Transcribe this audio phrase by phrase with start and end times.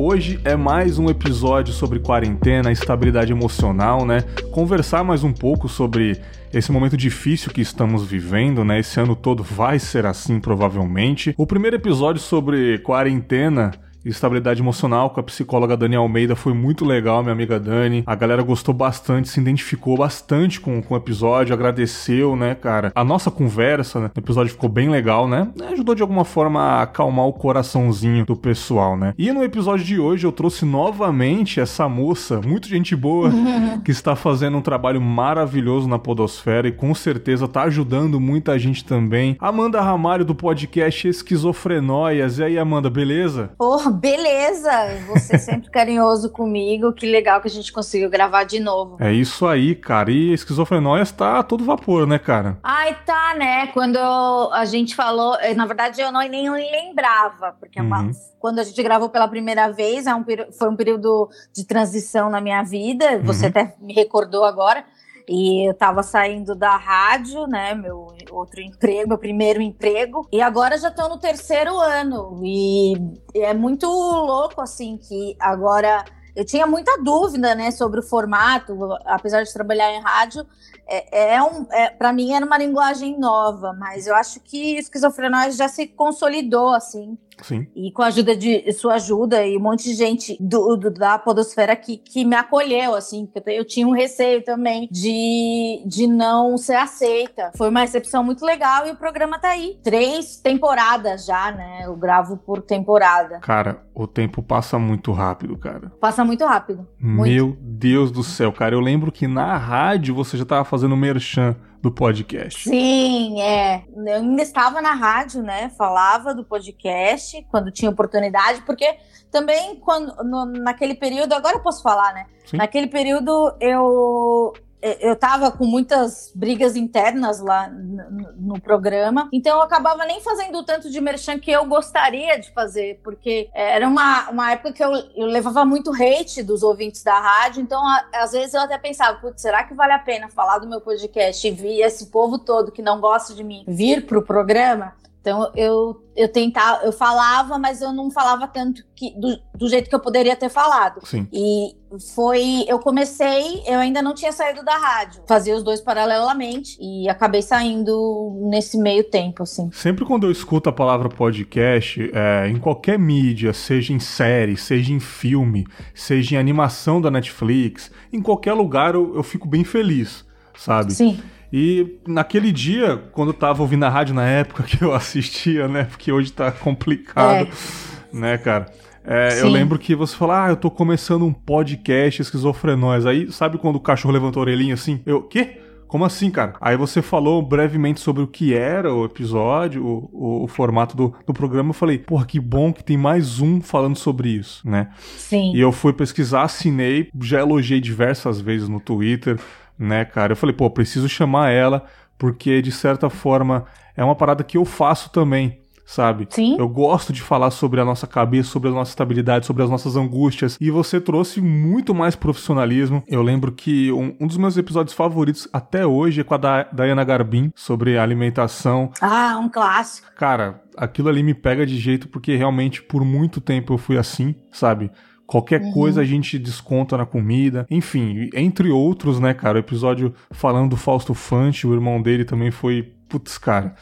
[0.00, 4.20] Hoje é mais um episódio sobre quarentena, estabilidade emocional, né?
[4.52, 6.20] Conversar mais um pouco sobre
[6.54, 8.78] esse momento difícil que estamos vivendo, né?
[8.78, 11.34] Esse ano todo vai ser assim, provavelmente.
[11.36, 13.72] O primeiro episódio sobre quarentena
[14.04, 18.02] estabilidade emocional com a psicóloga Dani Almeida foi muito legal, minha amiga Dani.
[18.06, 22.92] A galera gostou bastante, se identificou bastante com, com o episódio, agradeceu, né, cara?
[22.94, 24.10] A nossa conversa, né?
[24.14, 25.48] O episódio ficou bem legal, né?
[25.72, 29.14] Ajudou de alguma forma a acalmar o coraçãozinho do pessoal, né?
[29.18, 33.30] E no episódio de hoje eu trouxe novamente essa moça, muito gente boa,
[33.84, 38.84] que está fazendo um trabalho maravilhoso na Podosfera e com certeza tá ajudando muita gente
[38.84, 39.36] também.
[39.40, 42.38] Amanda Ramalho do podcast Esquizofrenóias.
[42.38, 43.50] E aí, Amanda, beleza?
[43.58, 44.70] Porra, beleza!
[45.08, 46.92] Você sempre carinhoso comigo.
[46.92, 48.96] Que legal que a gente conseguiu gravar de novo.
[49.00, 50.10] É isso aí, cara.
[50.10, 52.58] E esquizofrenóias tá todo vapor, né, cara?
[52.62, 53.68] Ai, tá, né?
[53.68, 58.10] Quando a gente falou, eh, na verdade eu não nem lembrava, porque é uhum.
[58.38, 60.12] quando a gente gravou pela primeira vez, é
[60.56, 63.18] foi um período de transição na minha vida.
[63.20, 63.50] Você uhum.
[63.50, 64.84] até me recordou agora.
[65.28, 67.74] E eu tava saindo da rádio, né?
[67.74, 70.26] Meu outro emprego, meu primeiro emprego.
[70.32, 72.40] E agora já tô no terceiro ano.
[72.42, 72.94] E
[73.34, 76.04] é muito louco, assim, que agora.
[76.34, 80.46] Eu tinha muita dúvida, né, sobre o formato, apesar de trabalhar em rádio,
[80.86, 85.56] é, é um, é, para mim era uma linguagem nova, mas eu acho que esquizofrenóide
[85.56, 87.66] já se consolidou, assim, Sim.
[87.74, 91.18] E com a ajuda de sua ajuda e um monte de gente do, do da
[91.18, 96.56] podosfera que, que me acolheu, assim, porque eu tinha um receio também de, de não
[96.56, 97.52] ser aceita.
[97.56, 99.78] Foi uma recepção muito legal e o programa tá aí.
[99.82, 101.82] Três temporadas já, né?
[101.84, 103.38] Eu gravo por temporada.
[103.40, 105.92] Cara, o tempo passa muito rápido, cara.
[106.00, 106.86] Passa muito rápido.
[106.98, 107.30] Muito.
[107.30, 108.74] Meu Deus do céu, cara.
[108.74, 112.68] Eu lembro que na rádio você já tava fazendo merchan do podcast.
[112.68, 113.84] Sim, é.
[113.94, 115.70] Eu ainda estava na rádio, né?
[115.70, 118.96] Falava do podcast quando tinha oportunidade, porque
[119.30, 122.26] também quando no, naquele período, agora eu posso falar, né?
[122.44, 122.56] Sim.
[122.56, 130.04] Naquele período eu eu tava com muitas brigas internas lá no, programa, então eu acabava
[130.04, 134.52] nem fazendo o tanto de merchan que eu gostaria de fazer, porque era uma, uma
[134.52, 138.54] época que eu, eu levava muito hate dos ouvintes da rádio, então a, às vezes
[138.54, 141.80] eu até pensava, putz, será que vale a pena falar do meu podcast e vir
[141.80, 144.92] esse povo todo que não gosta de mim vir pro programa?
[145.20, 149.88] Então eu, eu tentava, eu falava, mas eu não falava tanto que, do, do jeito
[149.88, 151.04] que eu poderia ter falado.
[151.04, 151.26] Sim.
[151.32, 151.76] E
[152.14, 157.08] foi, eu comecei, eu ainda não tinha saído da rádio, fazia os dois paralelamente e
[157.08, 159.70] acabei saindo nesse meio tempo, assim.
[159.72, 164.92] Sempre quando eu escuto a palavra podcast, é, em qualquer mídia, seja em série, seja
[164.92, 170.24] em filme, seja em animação da Netflix, em qualquer lugar eu, eu fico bem feliz,
[170.54, 170.92] sabe?
[170.92, 171.20] Sim.
[171.52, 175.84] E naquele dia, quando eu tava ouvindo a rádio na época que eu assistia, né?
[175.84, 178.16] Porque hoje tá complicado, é.
[178.16, 178.66] né, cara?
[179.04, 183.06] É, eu lembro que você falou, ah, eu tô começando um podcast esquizofrenóis.
[183.06, 185.00] Aí, sabe quando o cachorro levantou a orelhinha assim?
[185.06, 185.62] Eu, quê?
[185.86, 186.52] Como assim, cara?
[186.60, 191.14] Aí você falou brevemente sobre o que era o episódio, o, o, o, formato do,
[191.26, 191.70] do programa.
[191.70, 194.90] Eu falei, porra, que bom que tem mais um falando sobre isso, né?
[195.16, 195.52] Sim.
[195.54, 199.38] E eu fui pesquisar, assinei, já elogiei diversas vezes no Twitter
[199.78, 200.32] né, cara?
[200.32, 201.84] Eu falei, pô, preciso chamar ela,
[202.18, 203.64] porque de certa forma
[203.96, 206.26] é uma parada que eu faço também, sabe?
[206.30, 206.56] Sim.
[206.58, 209.96] Eu gosto de falar sobre a nossa cabeça, sobre a nossa estabilidade, sobre as nossas
[209.96, 210.58] angústias.
[210.60, 213.02] E você trouxe muito mais profissionalismo.
[213.08, 216.62] Eu lembro que um, um dos meus episódios favoritos até hoje é com a da
[216.64, 218.90] Diana Garbin, sobre alimentação.
[219.00, 220.08] Ah, um clássico.
[220.16, 224.34] Cara, aquilo ali me pega de jeito porque realmente por muito tempo eu fui assim,
[224.52, 224.90] sabe?
[225.28, 225.72] Qualquer uhum.
[225.72, 227.66] coisa a gente desconta na comida.
[227.70, 229.58] Enfim, entre outros, né, cara?
[229.58, 232.94] O episódio falando do Fausto Fante, o irmão dele também foi.
[233.06, 233.74] Putz, cara.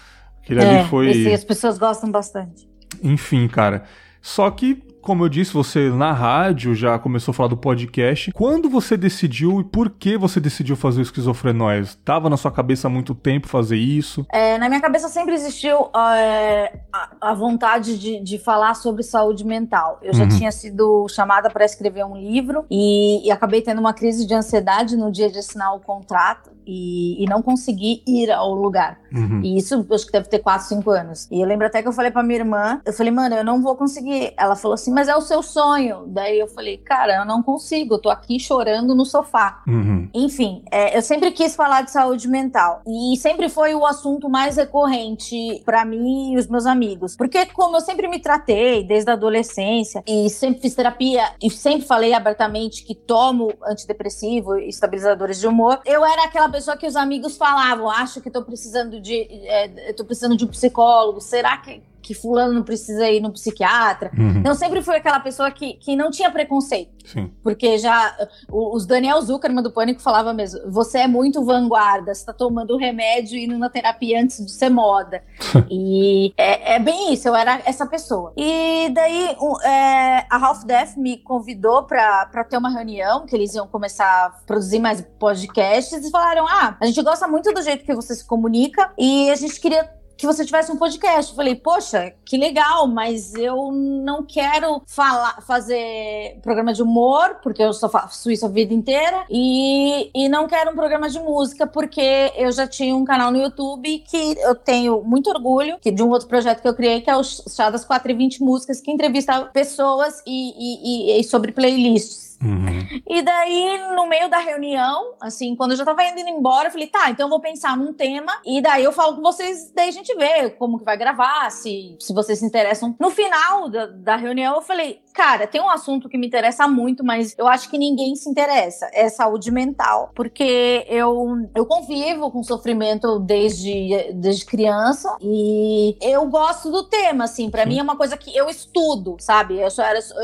[0.43, 1.09] Aquele é, ali foi.
[1.09, 2.69] Esse, as pessoas gostam bastante.
[3.00, 3.85] Enfim, cara.
[4.20, 8.32] Só que como eu disse, você na rádio já começou a falar do podcast.
[8.32, 11.94] Quando você decidiu e por que você decidiu fazer o Esquizofrenóis?
[12.05, 14.26] Tava na sua cabeça há muito tempo fazer isso?
[14.32, 19.44] É, na minha cabeça sempre existiu é, a, a, vontade de, de, falar sobre saúde
[19.47, 20.00] mental.
[20.03, 20.29] Eu já uhum.
[20.29, 24.97] tinha sido chamada para escrever um livro e, e acabei tendo uma crise de ansiedade
[24.97, 28.99] no dia de assinar o contrato e, e não consegui ir ao lugar.
[29.13, 29.41] Uhum.
[29.43, 31.29] E isso acho que deve ter 4, 5 anos.
[31.31, 33.63] E eu lembro até que eu falei pra minha irmã, eu falei, mano, eu não
[33.63, 34.35] vou conseguir.
[34.37, 36.05] Ela falou assim, mas é o seu sonho.
[36.09, 39.63] Daí eu falei, cara, eu não consigo, eu tô aqui chorando no sofá.
[39.67, 40.09] Uhum.
[40.13, 42.83] Enfim, é, eu sempre quis falar de saúde mental.
[42.87, 47.17] E sempre foi o assunto mais recorrente para mim e os meus amigos.
[47.17, 51.87] Porque, como eu sempre me tratei desde a adolescência e sempre fiz terapia e sempre
[51.87, 56.97] falei abertamente que tomo antidepressivo e estabilizadores de humor, eu era aquela pessoa que os
[56.97, 59.14] amigos falavam: acho que tô precisando de.
[59.47, 61.20] É, precisando de um psicólogo.
[61.20, 64.12] Será que que fulano não precisa ir no psiquiatra.
[64.17, 64.38] Uhum.
[64.38, 66.94] Então sempre fui aquela pessoa que, que não tinha preconceito.
[67.05, 67.32] Sim.
[67.43, 68.17] Porque já
[68.49, 73.37] os Daniel Zuckerman do Pânico falava mesmo, você é muito vanguarda, você tá tomando remédio
[73.37, 75.20] e indo na terapia antes de ser moda.
[75.69, 78.32] e é, é, bem isso, eu era essa pessoa.
[78.37, 83.53] E daí um, é, a Half Death me convidou para ter uma reunião, que eles
[83.56, 87.85] iam começar a produzir mais podcasts, e falaram, ah, a gente gosta muito do jeito
[87.85, 91.31] que você se comunica, e a gente queria que você tivesse um podcast.
[91.31, 97.63] Eu falei, poxa, que legal, mas eu não quero falar, fazer programa de humor, porque
[97.63, 101.67] eu só faço isso a vida inteira, e, e não quero um programa de música,
[101.67, 106.03] porque eu já tinha um canal no YouTube que eu tenho muito orgulho que, de
[106.03, 108.81] um outro projeto que eu criei, que é o Chá das 4 e 20 Músicas,
[108.81, 112.36] que entrevista pessoas e, e, e sobre playlists.
[112.43, 113.00] Uhum.
[113.09, 116.87] E daí, no meio da reunião, assim, quando eu já tava indo embora, eu falei,
[116.87, 119.93] tá, então eu vou pensar num tema e daí eu falo com vocês, daí a
[119.93, 122.94] gente vê como que vai gravar, se, se vocês se interessam.
[123.00, 127.05] No final da, da reunião, eu falei, cara, tem um assunto que me interessa muito,
[127.05, 130.11] mas eu acho que ninguém se interessa, é saúde mental.
[130.15, 137.50] Porque eu, eu convivo com sofrimento desde, desde criança e eu gosto do tema, assim,
[137.50, 139.59] para mim é uma coisa que eu estudo, sabe?
[139.59, 139.69] Eu,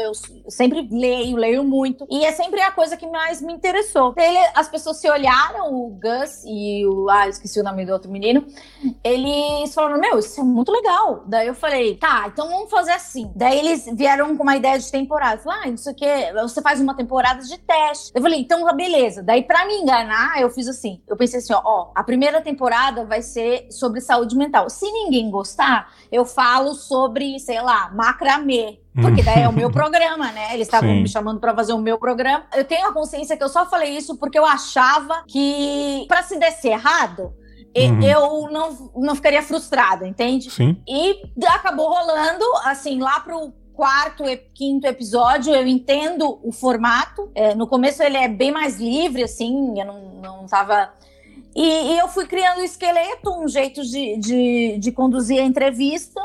[0.00, 0.12] eu
[0.50, 2.12] sempre leio, leio muito muito.
[2.12, 4.14] E é sempre a coisa que mais me interessou.
[4.16, 7.08] Ele, as pessoas se olharam, o Gus e o.
[7.08, 8.44] Ah, esqueci o nome do outro menino.
[9.02, 11.24] Eles falaram: Meu, isso é muito legal.
[11.26, 13.30] Daí eu falei: Tá, então vamos fazer assim.
[13.34, 15.40] Daí eles vieram com uma ideia de temporada.
[15.40, 18.12] Falaram: Ah, isso aqui, você faz uma temporada de teste.
[18.14, 19.22] Eu falei: Então, beleza.
[19.22, 21.02] Daí, pra me enganar, eu fiz assim.
[21.06, 24.68] Eu pensei assim: Ó, ó a primeira temporada vai ser sobre saúde mental.
[24.68, 28.81] Se ninguém gostar, eu falo sobre, sei lá, macramê.
[28.94, 30.54] Porque daí é o meu programa, né?
[30.54, 32.44] Eles estavam me chamando para fazer o meu programa.
[32.54, 36.38] Eu tenho a consciência que eu só falei isso porque eu achava que para se
[36.38, 37.32] desse errado,
[37.76, 38.02] uhum.
[38.02, 40.50] eu não, não ficaria frustrada, entende?
[40.50, 40.76] Sim.
[40.86, 47.30] E acabou rolando, assim, lá pro quarto e quinto episódio, eu entendo o formato.
[47.34, 50.92] É, no começo ele é bem mais livre, assim, eu não, não tava.
[51.56, 56.20] E, e eu fui criando um esqueleto, um jeito de, de, de conduzir a entrevista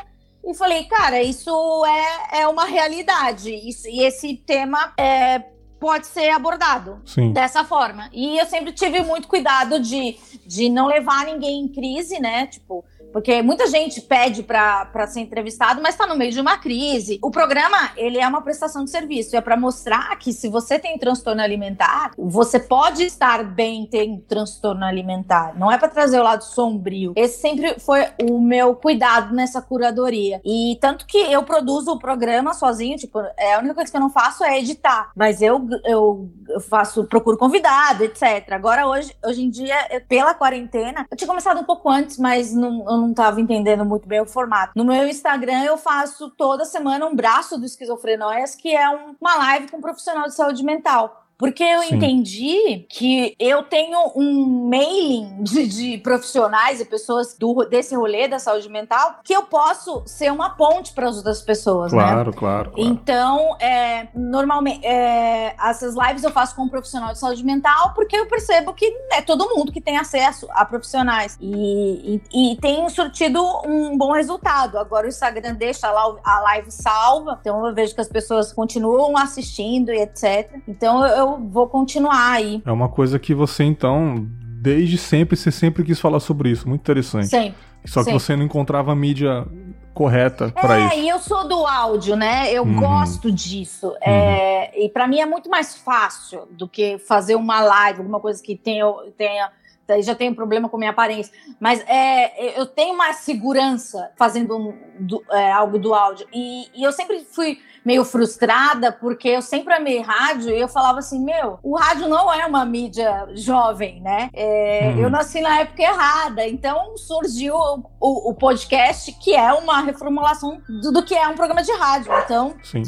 [0.48, 1.52] e falei, cara, isso
[1.86, 3.54] é, é uma realidade.
[3.54, 5.40] Isso, e esse tema é,
[5.78, 7.34] pode ser abordado Sim.
[7.34, 8.10] dessa forma.
[8.14, 12.48] E eu sempre tive muito cuidado de, de não levar ninguém em crise, né?
[12.48, 12.86] Tipo,
[13.18, 17.18] porque muita gente pede para ser entrevistado, mas está no meio de uma crise.
[17.24, 19.36] O programa, ele é uma prestação de serviço.
[19.36, 24.86] É para mostrar que se você tem transtorno alimentar, você pode estar bem tendo transtorno
[24.86, 25.58] alimentar.
[25.58, 27.14] Não é para trazer o lado sombrio.
[27.16, 30.40] Esse sempre foi o meu cuidado nessa curadoria.
[30.46, 34.02] E tanto que eu produzo o programa sozinho, tipo, é a única coisa que eu
[34.02, 35.10] não faço é editar.
[35.16, 36.30] Mas eu, eu
[36.70, 38.52] faço, procuro convidado, etc.
[38.52, 39.76] Agora, hoje, hoje em dia,
[40.08, 44.08] pela quarentena, eu tinha começado um pouco antes, mas não, eu não estava entendendo muito
[44.08, 44.74] bem o formato.
[44.76, 49.36] No meu Instagram, eu faço toda semana um braço do Esquizofrenóias, que é um, uma
[49.36, 51.27] live com um profissional de saúde mental.
[51.38, 51.96] Porque eu Sim.
[51.96, 58.40] entendi que eu tenho um mailing de, de, profissionais e pessoas do, desse rolê da
[58.40, 62.14] saúde mental que eu posso ser uma ponte para as outras pessoas, claro, né?
[62.14, 62.74] Claro, claro.
[62.76, 68.16] Então, é, normalmente, é, essas lives eu faço com um profissional de saúde mental porque
[68.16, 71.38] eu percebo que é todo mundo que tem acesso a profissionais.
[71.40, 74.78] E, e, e tem surtido um bom resultado.
[74.78, 79.16] Agora o Instagram deixa lá a live salva, então eu vejo que as pessoas continuam
[79.18, 80.52] assistindo e etc.
[80.68, 82.62] Então eu eu vou continuar aí.
[82.66, 84.28] É uma coisa que você, então,
[84.62, 86.68] desde sempre, você sempre quis falar sobre isso.
[86.68, 87.28] Muito interessante.
[87.28, 87.58] Sempre.
[87.86, 88.20] Só que sempre.
[88.20, 89.46] você não encontrava mídia
[89.94, 90.94] correta para é, isso.
[90.94, 92.52] É, e eu sou do áudio, né?
[92.52, 92.80] Eu uhum.
[92.80, 93.96] gosto disso.
[94.02, 94.16] É, uhum.
[94.16, 98.42] É, e para mim é muito mais fácil do que fazer uma live, alguma coisa
[98.44, 98.86] que tenha,
[99.18, 99.50] tenha
[99.88, 101.34] daí já tenho problema com minha aparência.
[101.60, 106.28] Mas é, eu tenho uma segurança fazendo um, do, é, algo do áudio.
[106.34, 111.00] E, e, eu sempre fui meio frustrada, porque eu sempre amei rádio e eu falava
[111.00, 114.30] assim: meu, o rádio não é uma mídia jovem, né?
[114.34, 115.04] É, hum.
[115.04, 116.46] Eu nasci na época errada.
[116.46, 121.36] Então surgiu o, o, o podcast, que é uma reformulação do, do, que é um
[121.36, 122.12] programa de rádio.
[122.26, 122.56] Então.
[122.62, 122.84] Sim.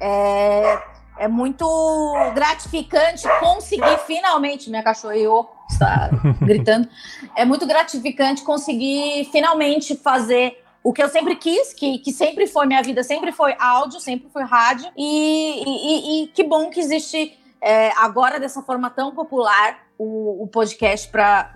[0.00, 1.66] É, é muito
[2.34, 6.88] gratificante conseguir finalmente, minha cachorro está gritando,
[7.36, 12.66] é muito gratificante conseguir finalmente fazer o que eu sempre quis, que, que sempre foi
[12.66, 17.38] minha vida, sempre foi áudio, sempre foi rádio, e, e, e que bom que existe
[17.60, 21.54] é, agora dessa forma tão popular o, o podcast para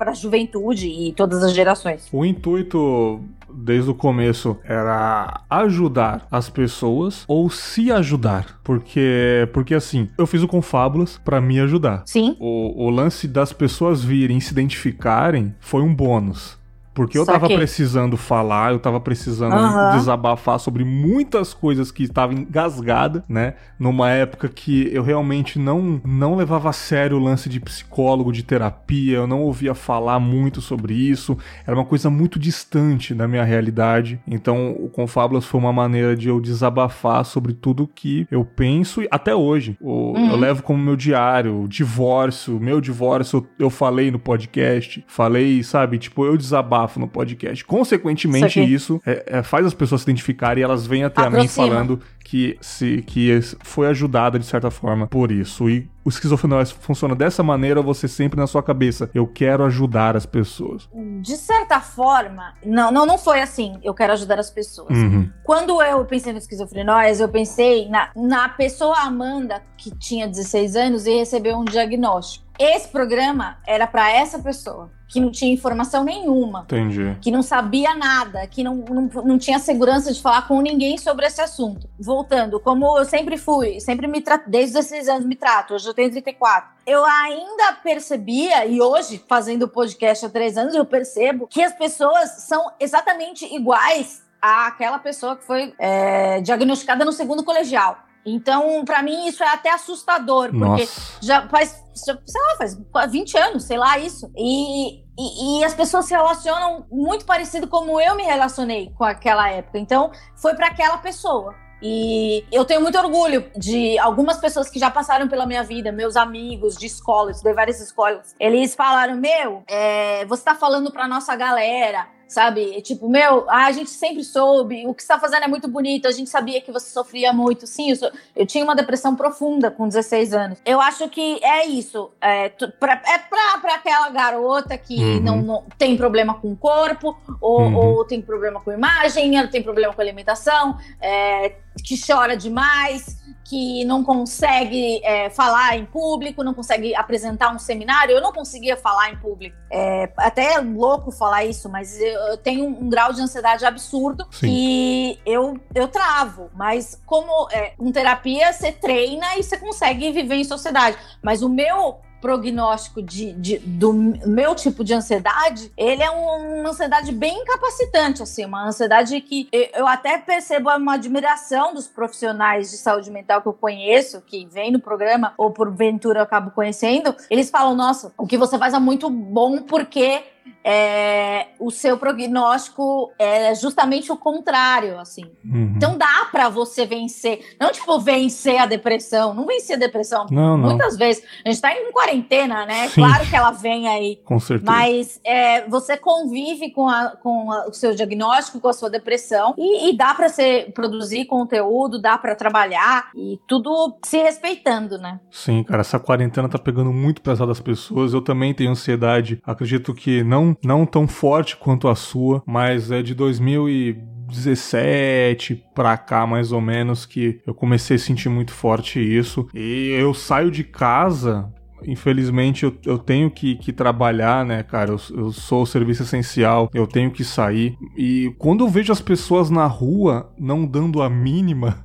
[0.00, 2.08] a juventude e todas as gerações.
[2.10, 3.20] O intuito
[3.66, 8.60] desde o começo era ajudar as pessoas ou se ajudar.
[8.62, 12.04] Porque, porque assim, eu fiz o Confábulas para me ajudar.
[12.06, 12.36] Sim.
[12.38, 16.55] O, o lance das pessoas virem se identificarem foi um bônus.
[16.96, 19.98] Porque eu tava precisando falar, eu tava precisando uhum.
[19.98, 23.52] desabafar sobre muitas coisas que estavam engasgada, né?
[23.78, 28.42] Numa época que eu realmente não, não levava a sério o lance de psicólogo, de
[28.42, 31.36] terapia, eu não ouvia falar muito sobre isso,
[31.66, 34.18] era uma coisa muito distante da minha realidade.
[34.26, 39.08] Então, o Confábulas foi uma maneira de eu desabafar sobre tudo que eu penso e
[39.10, 39.76] até hoje.
[39.82, 40.30] O, uhum.
[40.30, 45.98] Eu levo como meu diário, o divórcio, meu divórcio, eu falei no podcast, falei, sabe,
[45.98, 47.64] tipo, eu desabafo desabafo no podcast.
[47.64, 51.40] Consequentemente, isso, isso é, é, faz as pessoas se identificarem e elas vêm até Aproxima.
[51.40, 55.70] a mim falando que, se, que foi ajudada de certa forma por isso.
[55.70, 60.26] E o esquizofrenóis funciona dessa maneira, você sempre na sua cabeça, eu quero ajudar as
[60.26, 60.88] pessoas.
[61.22, 64.90] De certa forma, não, não, não foi assim, eu quero ajudar as pessoas.
[64.90, 65.30] Uhum.
[65.44, 71.06] Quando eu pensei no esquizofrenóis, eu pensei na, na pessoa Amanda, que tinha 16 anos
[71.06, 72.44] e recebeu um diagnóstico.
[72.58, 76.62] Esse programa era para essa pessoa que não tinha informação nenhuma.
[76.62, 77.16] Entendi.
[77.20, 81.26] Que não sabia nada, que não, não, não tinha segurança de falar com ninguém sobre
[81.26, 81.88] esse assunto.
[82.16, 85.92] Voltando, como eu sempre fui, sempre me trato, desde 16 anos me trato, hoje eu
[85.92, 86.70] tenho 34.
[86.86, 91.74] Eu ainda percebia, e hoje, fazendo o podcast há três anos, eu percebo que as
[91.74, 97.98] pessoas são exatamente iguais àquela pessoa que foi é, diagnosticada no segundo colegial.
[98.24, 101.18] Então, para mim, isso é até assustador, porque Nossa.
[101.20, 102.56] já faz, sei lá,
[102.94, 104.32] faz 20 anos, sei lá, isso.
[104.34, 109.50] E, e, e, as pessoas se relacionam muito parecido como eu me relacionei com aquela
[109.50, 109.78] época.
[109.78, 111.65] Então, foi para aquela pessoa.
[111.82, 116.16] E eu tenho muito orgulho de algumas pessoas que já passaram pela minha vida, meus
[116.16, 118.34] amigos de escola, estudei várias escolas.
[118.40, 122.80] Eles falaram: Meu, é, você tá falando pra nossa galera sabe?
[122.82, 126.10] Tipo, meu, a gente sempre soube, o que você tá fazendo é muito bonito, a
[126.10, 127.66] gente sabia que você sofria muito.
[127.66, 130.58] Sim, eu, eu tinha uma depressão profunda com 16 anos.
[130.64, 132.10] Eu acho que é isso.
[132.20, 135.20] É, pra, é pra, pra aquela garota que uhum.
[135.20, 137.76] não, não, tem problema com o corpo, ou, uhum.
[137.76, 143.16] ou tem problema com imagem, ela tem problema com alimentação, é, que chora demais
[143.48, 148.12] que não consegue é, falar em público, não consegue apresentar um seminário.
[148.12, 149.56] Eu não conseguia falar em público.
[149.70, 153.64] É, até é louco falar isso, mas eu, eu tenho um, um, grau de ansiedade
[153.64, 154.48] absurdo Sim.
[154.50, 156.50] e eu, eu travo.
[156.54, 160.96] Mas como é, com terapia, você treina e você consegue viver em sociedade.
[161.22, 166.70] Mas o meu prognóstico de, de, do meu tipo de ansiedade, ele é um, uma
[166.70, 172.78] ansiedade bem incapacitante, assim, uma ansiedade que eu até percebo uma admiração dos profissionais de
[172.78, 177.14] saúde mental que eu conheço, que vem no programa, ou por ventura eu acabo conhecendo,
[177.30, 180.24] eles falam, nossa, o que você faz é muito bom porque
[180.68, 185.30] é, o seu prognóstico é justamente o contrário, assim.
[185.44, 185.74] Uhum.
[185.76, 190.26] Então dá para você vencer, não tipo vencer a depressão, não vencer a depressão.
[190.28, 190.70] Não, não.
[190.70, 192.88] Muitas vezes a gente tá em quarentena, né?
[192.88, 193.02] Sim.
[193.02, 194.16] Claro que ela vem aí.
[194.24, 194.68] Com certeza.
[194.68, 199.54] Mas é, você convive com, a, com a, o seu diagnóstico, com a sua depressão
[199.56, 205.20] e, e dá para você produzir conteúdo, dá para trabalhar e tudo se respeitando, né?
[205.30, 208.12] Sim, cara, essa quarentena tá pegando muito pesado as pessoas.
[208.12, 209.40] Eu também tenho ansiedade.
[209.44, 215.96] Acredito que não não, não tão forte quanto a sua, mas é de 2017 pra
[215.96, 219.48] cá, mais ou menos, que eu comecei a sentir muito forte isso.
[219.54, 221.50] E eu saio de casa
[221.84, 224.90] infelizmente eu, eu tenho que, que, trabalhar, né, cara?
[224.90, 227.76] Eu, eu, sou o serviço essencial, eu tenho que sair.
[227.96, 231.84] E quando eu vejo as pessoas na rua não dando a mínima,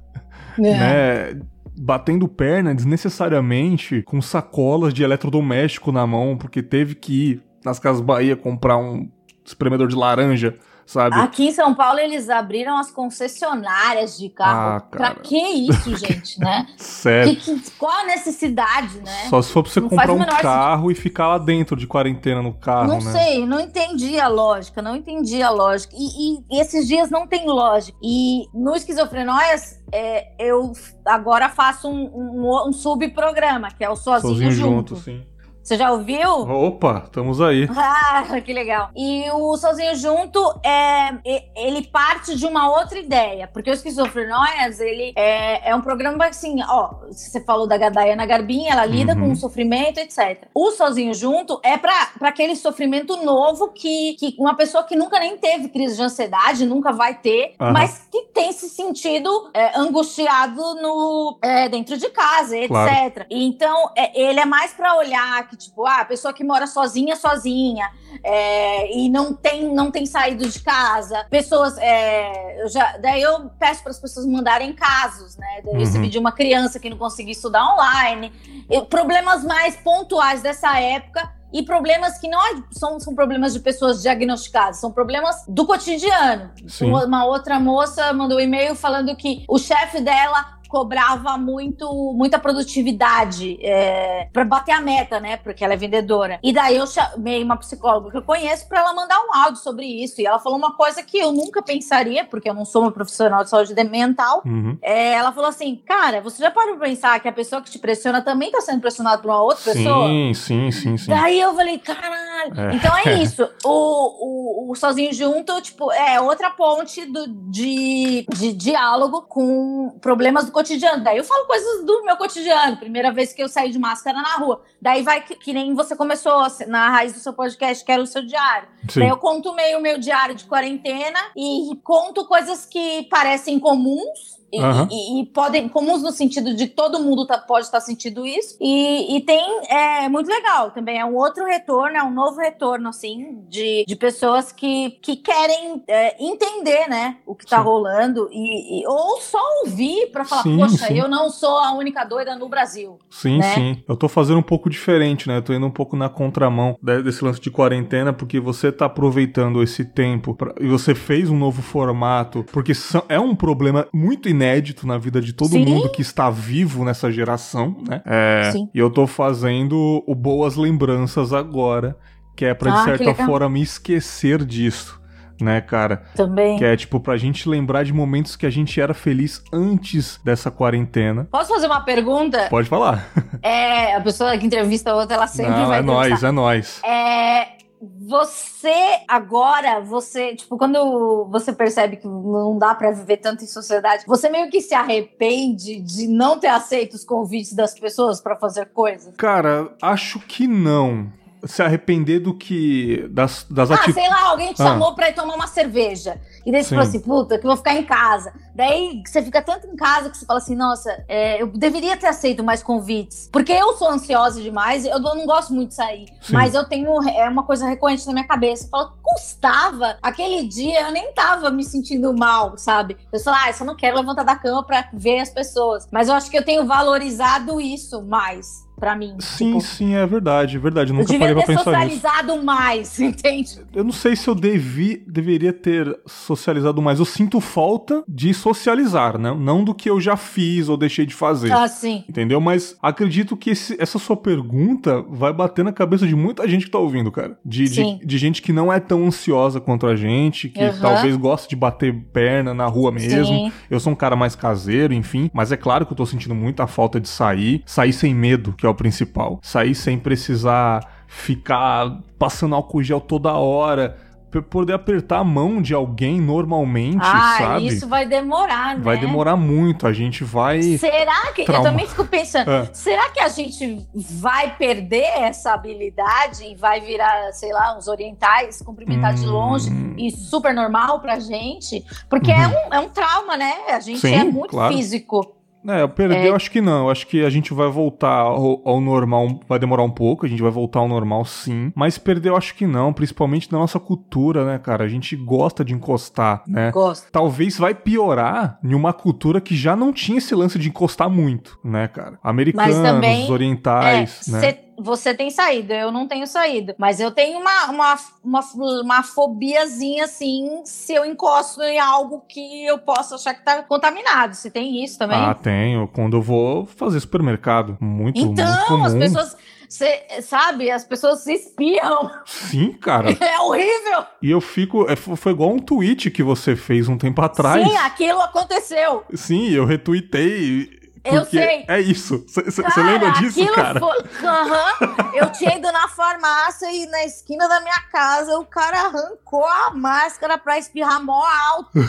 [0.57, 0.61] é.
[0.61, 1.41] né?
[1.77, 8.01] Batendo perna desnecessariamente com sacolas de eletrodoméstico na mão, porque teve que ir nas Casas
[8.01, 9.09] Bahia comprar um
[9.45, 11.15] espremedor de laranja, sabe?
[11.15, 14.77] Aqui em São Paulo eles abriram as concessionárias de carro.
[14.77, 16.67] Ah, pra que isso, gente, né?
[16.77, 17.35] Sério.
[17.35, 19.29] Que, que, qual a necessidade, né?
[19.29, 20.99] Só se for pra você não comprar um carro sentido.
[20.99, 23.11] e ficar lá dentro de quarentena no carro, não né?
[23.11, 25.95] Sei, não entendi a lógica, não entendi a lógica.
[25.97, 27.97] E, e, e esses dias não tem lógica.
[28.01, 30.71] E no Esquizofrenóias, é, eu
[31.05, 34.95] agora faço um, um, um subprograma, que é o Sozinho, Sozinho Junto.
[34.95, 35.30] junto sim
[35.63, 36.29] Você já ouviu?
[36.29, 37.67] Opa, estamos aí.
[38.13, 38.89] Ah, que legal.
[38.95, 41.17] E o Sozinho Junto, é,
[41.55, 46.61] ele parte de uma outra ideia, porque o Esquizofrenóias, ele é, é um programa assim,
[46.63, 49.21] ó, você falou da Dayana Garbin, ela lida uhum.
[49.21, 50.47] com o sofrimento, etc.
[50.53, 55.37] O Sozinho Junto é para aquele sofrimento novo que, que uma pessoa que nunca nem
[55.37, 57.71] teve crise de ansiedade, nunca vai ter, uhum.
[57.71, 62.69] mas que tem se sentido é, angustiado no, é, dentro de casa, etc.
[62.69, 63.25] Claro.
[63.29, 67.15] Então, é, ele é mais para olhar que, tipo, ah, a pessoa que mora sozinha,
[67.17, 67.91] sozinha,
[68.23, 71.25] é, e não tem, não tem saído de casa.
[71.29, 75.61] Pessoas, é, eu já, daí eu peço para as pessoas mandarem casos, né?
[75.63, 76.09] Daí eu recebi uhum.
[76.09, 78.31] de uma criança que não conseguia estudar online.
[78.69, 83.59] Eu, problemas mais pontuais dessa época e problemas que não é, são, são problemas de
[83.59, 86.51] pessoas diagnosticadas, são problemas do cotidiano.
[86.81, 92.39] Uma, uma outra moça mandou um e-mail falando que o chefe dela cobrava muito, muita
[92.39, 95.35] produtividade é, para bater a meta, né?
[95.35, 96.39] Porque ela é vendedora.
[96.41, 99.85] E daí eu chamei uma psicóloga que eu conheço para ela mandar um áudio sobre
[99.85, 100.21] isso.
[100.21, 103.43] E ela falou uma coisa que eu nunca pensaria, porque eu não sou uma profissional
[103.43, 104.41] de saúde mental.
[104.45, 104.77] Uhum.
[104.81, 107.77] É, ela falou assim: Cara, você já parou pra pensar que a pessoa que te
[107.77, 110.07] pressiona também tá sendo pressionada por uma outra sim, pessoa?
[110.07, 111.11] Sim, sim, sim, sim.
[111.11, 112.21] Daí eu falei: Caralho.
[112.57, 112.75] É.
[112.75, 113.43] Então é isso.
[113.65, 120.45] O, o, o, Sozinho Junto, tipo, é outra ponte do, de, de diálogo com problemas
[120.45, 121.03] do cotidiano.
[121.03, 122.77] Daí eu falo coisas do meu cotidiano.
[122.77, 124.61] Primeira vez que eu saí de máscara na rua.
[124.81, 128.07] Daí vai que, que nem você começou na raiz do seu podcast, que era o
[128.07, 128.67] seu diário.
[128.89, 129.01] Sim.
[129.01, 134.40] Daí eu conto meio o meu diário de quarentena e conto coisas que parecem comuns
[134.51, 134.87] e, uhum.
[134.91, 138.57] e, e, podem, comuns no sentido de todo mundo tá, pode estar sentindo isso.
[138.59, 140.99] E, e, tem, é muito legal também.
[140.99, 145.81] É um outro retorno, é um novo retorno, assim, de, de pessoas que, que querem
[145.87, 147.63] é, entender, né, o que tá sim.
[147.63, 148.27] rolando.
[148.31, 150.99] E, e, ou só ouvir para falar, sim, poxa, sim.
[150.99, 152.99] eu não sou a única doida no Brasil.
[153.09, 153.53] Sim, né?
[153.53, 153.83] sim.
[153.87, 155.37] Eu tô fazendo um pouco diferente, né?
[155.37, 159.63] Eu tô indo um pouco na contramão desse lance de quarentena, porque você tá aproveitando
[159.63, 164.27] esse tempo pra, e você fez um novo formato, porque são, é um problema muito
[164.27, 165.65] inédito inédito na vida de todo Sim.
[165.65, 168.01] mundo que está vivo nessa geração, né?
[168.05, 171.95] É, e eu tô fazendo o Boas Lembranças agora,
[172.35, 174.99] que é pra, de ah, certa forma, me esquecer disso
[175.41, 176.03] né, cara?
[176.15, 176.57] Também.
[176.59, 180.51] Que é tipo pra gente lembrar de momentos que a gente era feliz antes dessa
[180.51, 181.27] quarentena.
[181.31, 182.47] Posso fazer uma pergunta?
[182.47, 183.09] Pode falar.
[183.41, 186.79] É, a pessoa que entrevista a outra, ela sempre Não, vai É nós, é nós.
[186.83, 187.47] É,
[187.81, 194.03] você agora, você, tipo, quando você percebe que não dá para viver tanto em sociedade,
[194.05, 198.67] você meio que se arrepende de não ter aceito os convites das pessoas para fazer
[198.67, 199.15] coisas?
[199.15, 201.11] Cara, acho que não
[201.43, 203.07] se arrepender do que.
[203.09, 203.93] das, das Ah, ati...
[203.93, 204.65] sei lá, alguém te ah.
[204.65, 206.21] chamou pra ir tomar uma cerveja.
[206.45, 208.33] E daí você falou assim, puta, que eu vou ficar em casa.
[208.55, 212.07] Daí você fica tanto em casa que você fala assim, nossa, é, eu deveria ter
[212.07, 213.29] aceito mais convites.
[213.31, 216.07] Porque eu sou ansiosa demais, eu não gosto muito de sair.
[216.21, 216.33] Sim.
[216.33, 218.65] Mas eu tenho é uma coisa recorrente na minha cabeça.
[218.65, 222.97] Eu falo, custava aquele dia, eu nem tava me sentindo mal, sabe?
[223.11, 225.87] Eu falo, ah, eu só não quero levantar da cama pra ver as pessoas.
[225.91, 229.15] Mas eu acho que eu tenho valorizado isso mais para mim.
[229.19, 230.89] Sim, tipo, sim, é verdade, é verdade.
[230.91, 232.43] Eu nunca eu parei pra pensar socializado nisso.
[232.43, 233.59] mais, entende?
[233.75, 236.97] Eu não sei se eu devi, deveria ter socializado mais.
[236.97, 239.37] Eu sinto falta de socializar, né?
[239.39, 241.51] Não do que eu já fiz ou deixei de fazer.
[241.51, 242.03] Ah, sim.
[242.09, 242.41] Entendeu?
[242.41, 246.71] Mas acredito que esse, essa sua pergunta vai bater na cabeça de muita gente que
[246.71, 247.37] tá ouvindo, cara.
[247.45, 250.79] De, de, de, gente que não é tão ansiosa quanto a gente, que uhum.
[250.81, 253.25] talvez goste de bater perna na rua mesmo.
[253.25, 253.51] Sim.
[253.69, 255.29] Eu sou um cara mais caseiro, enfim.
[255.31, 257.61] Mas é claro que eu tô sentindo muita falta de sair.
[257.67, 259.39] Sair sem medo, que é o principal.
[259.41, 263.97] Sair sem precisar ficar passando álcool gel toda hora
[264.39, 267.67] poder apertar a mão de alguém normalmente, ah, sabe?
[267.67, 268.81] isso vai demorar, né?
[268.81, 270.61] Vai demorar muito, a gente vai...
[270.61, 271.43] Será que...
[271.43, 271.67] Trauma...
[271.67, 272.69] Eu também fico pensando, é.
[272.71, 278.61] será que a gente vai perder essa habilidade e vai virar, sei lá, uns orientais,
[278.61, 279.15] cumprimentar hum...
[279.15, 281.83] de longe e super normal pra gente?
[282.07, 282.43] Porque é uhum.
[282.43, 283.53] é, um, é um trauma, né?
[283.69, 284.73] A gente Sim, é muito claro.
[284.73, 285.40] físico.
[285.67, 286.29] É, perder é.
[286.29, 286.85] eu acho que não.
[286.85, 290.29] Eu acho que a gente vai voltar ao, ao, normal, vai demorar um pouco, a
[290.29, 291.71] gente vai voltar ao normal sim.
[291.75, 294.83] Mas perder eu acho que não, principalmente na nossa cultura, né, cara?
[294.83, 296.71] A gente gosta de encostar, né?
[296.71, 297.09] Gosta.
[297.11, 301.59] Talvez vai piorar em uma cultura que já não tinha esse lance de encostar muito,
[301.63, 302.17] né, cara?
[302.23, 304.70] Americanos, também, orientais, é, né?
[304.81, 306.73] Você tem saído, eu não tenho saído.
[306.77, 308.41] Mas eu tenho uma, uma, uma,
[308.81, 314.35] uma fobiazinha, assim, se eu encosto em algo que eu posso achar que tá contaminado.
[314.35, 315.17] Você tem isso também?
[315.17, 315.87] Ah, tenho.
[315.87, 317.77] Quando eu vou fazer supermercado.
[317.79, 318.83] Muito, então, muito comum.
[318.85, 319.37] as pessoas...
[319.71, 322.11] Você sabe, as pessoas se espiam.
[322.25, 323.15] Sim, cara.
[323.21, 324.03] É horrível.
[324.21, 324.85] E eu fico.
[324.89, 327.65] É, foi igual um tweet que você fez um tempo atrás.
[327.65, 329.05] Sim, aquilo aconteceu.
[329.13, 331.65] Sim, eu retuitei Eu sei.
[331.67, 332.23] É isso.
[332.27, 333.79] Você lembra disso, cara?
[333.79, 333.97] Foi...
[333.97, 335.15] Uhum.
[335.15, 339.71] Eu tinha ido na farmácia e na esquina da minha casa o cara arrancou a
[339.71, 341.79] máscara pra espirrar mó alto.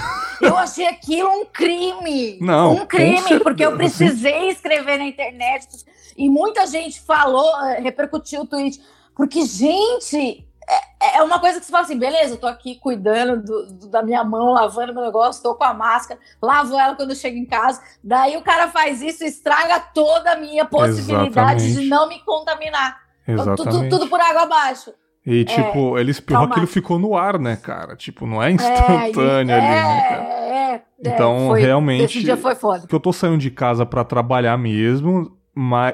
[0.40, 2.38] Eu achei aquilo um crime.
[2.40, 2.72] Não.
[2.72, 5.66] Um crime, porque eu precisei escrever na internet.
[6.16, 8.80] E muita gente falou, eh, repercutiu o tweet.
[9.14, 13.42] Porque, gente, é, é uma coisa que você fala assim, beleza, eu tô aqui cuidando
[13.42, 17.10] do, do, da minha mão, lavando meu negócio, tô com a máscara, lavo ela quando
[17.10, 17.82] eu chego em casa.
[18.02, 21.80] Daí o cara faz isso, estraga toda a minha possibilidade Exatamente.
[21.80, 23.00] de não me contaminar.
[23.26, 23.76] Exatamente.
[23.76, 24.92] Tudo, tudo por água abaixo.
[25.24, 27.94] E, é, tipo, é, ele espirrou aquilo ficou no ar, né, cara?
[27.94, 30.22] Tipo, não é instantâneo é, ali, né, cara?
[30.22, 32.04] É, é então, foi, realmente.
[32.04, 32.86] Esse dia foi foda.
[32.86, 35.36] Que eu tô saindo de casa para trabalhar mesmo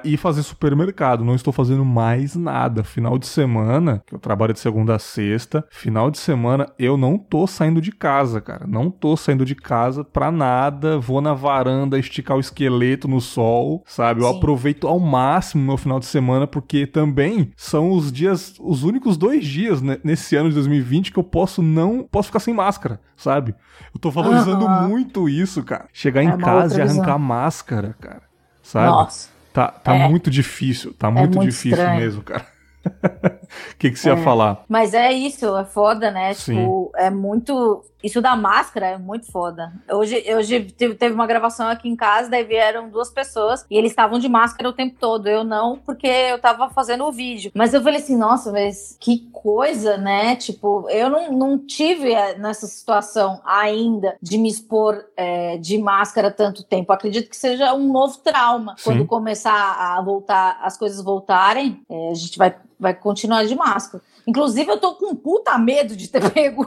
[0.05, 1.25] e fazer supermercado.
[1.25, 2.85] Não estou fazendo mais nada.
[2.85, 7.19] Final de semana, que eu trabalho de segunda a sexta, final de semana eu não
[7.19, 8.67] tô saindo de casa, cara.
[8.67, 10.99] Não tô saindo de casa pra nada.
[10.99, 14.23] Vou na varanda esticar o esqueleto no sol, sabe?
[14.23, 14.37] Eu Sim.
[14.37, 19.45] aproveito ao máximo meu final de semana porque também são os dias, os únicos dois
[19.45, 23.55] dias né, nesse ano de 2020 que eu posso não, posso ficar sem máscara, sabe?
[23.93, 24.89] Eu tô valorizando uhum.
[24.89, 25.87] muito isso, cara.
[25.93, 28.23] Chegar é em casa e arrancar máscara, cara.
[28.63, 28.87] Sabe?
[28.87, 29.38] Nossa.
[29.53, 32.01] Tá, tá é, muito difícil, tá muito, é muito difícil estranho.
[32.01, 32.47] mesmo, cara.
[32.87, 34.15] O que, que você é.
[34.15, 34.65] ia falar?
[34.69, 36.35] Mas é isso, é foda, né?
[36.35, 36.57] Sim.
[36.57, 37.85] Tipo, é muito.
[38.03, 39.73] Isso da máscara é muito foda.
[39.91, 44.21] Hoje, hoje teve uma gravação aqui em casa, daí vieram duas pessoas e eles estavam
[44.21, 45.27] de máscara o tempo todo.
[45.27, 47.51] Eu não, porque eu tava fazendo o vídeo.
[47.55, 50.37] Mas eu falei assim, nossa, mas que coisa, né?
[50.37, 56.31] Tipo, eu não, não tive é, nessa situação ainda de me expor é, de máscara
[56.31, 56.93] tanto tempo.
[56.93, 58.77] Acredito que seja um novo trauma.
[58.77, 58.85] Sim.
[58.85, 64.03] Quando começar a voltar, as coisas voltarem, é, a gente vai, vai continuar de máscara.
[64.27, 66.67] Inclusive, eu tô com um puta medo de ter pego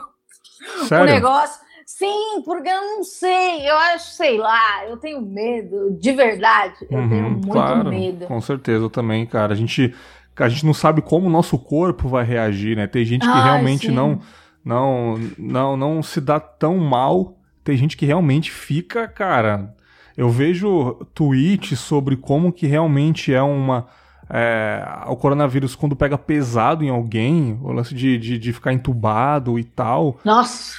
[0.87, 1.05] Sério?
[1.05, 1.61] o negócio.
[1.85, 6.97] Sim, porque eu não sei, eu acho, sei lá, eu tenho medo, de verdade, eu
[6.97, 8.25] uhum, tenho muito claro, medo.
[8.27, 9.51] Com certeza, eu também, cara.
[9.51, 9.93] A gente,
[10.37, 12.87] a gente não sabe como o nosso corpo vai reagir, né?
[12.87, 14.21] Tem gente que Ai, realmente não,
[14.63, 17.37] não, não, não se dá tão mal.
[17.63, 19.75] Tem gente que realmente fica, cara.
[20.15, 23.87] Eu vejo tweets sobre como que realmente é uma
[24.33, 29.59] é, o coronavírus, quando pega pesado em alguém, o lance de, de, de ficar entubado
[29.59, 30.17] e tal.
[30.23, 30.73] Nossa!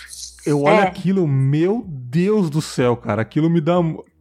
[0.46, 0.82] Eu olho é.
[0.82, 3.22] aquilo, meu Deus do céu, cara.
[3.22, 3.74] Aquilo me dá.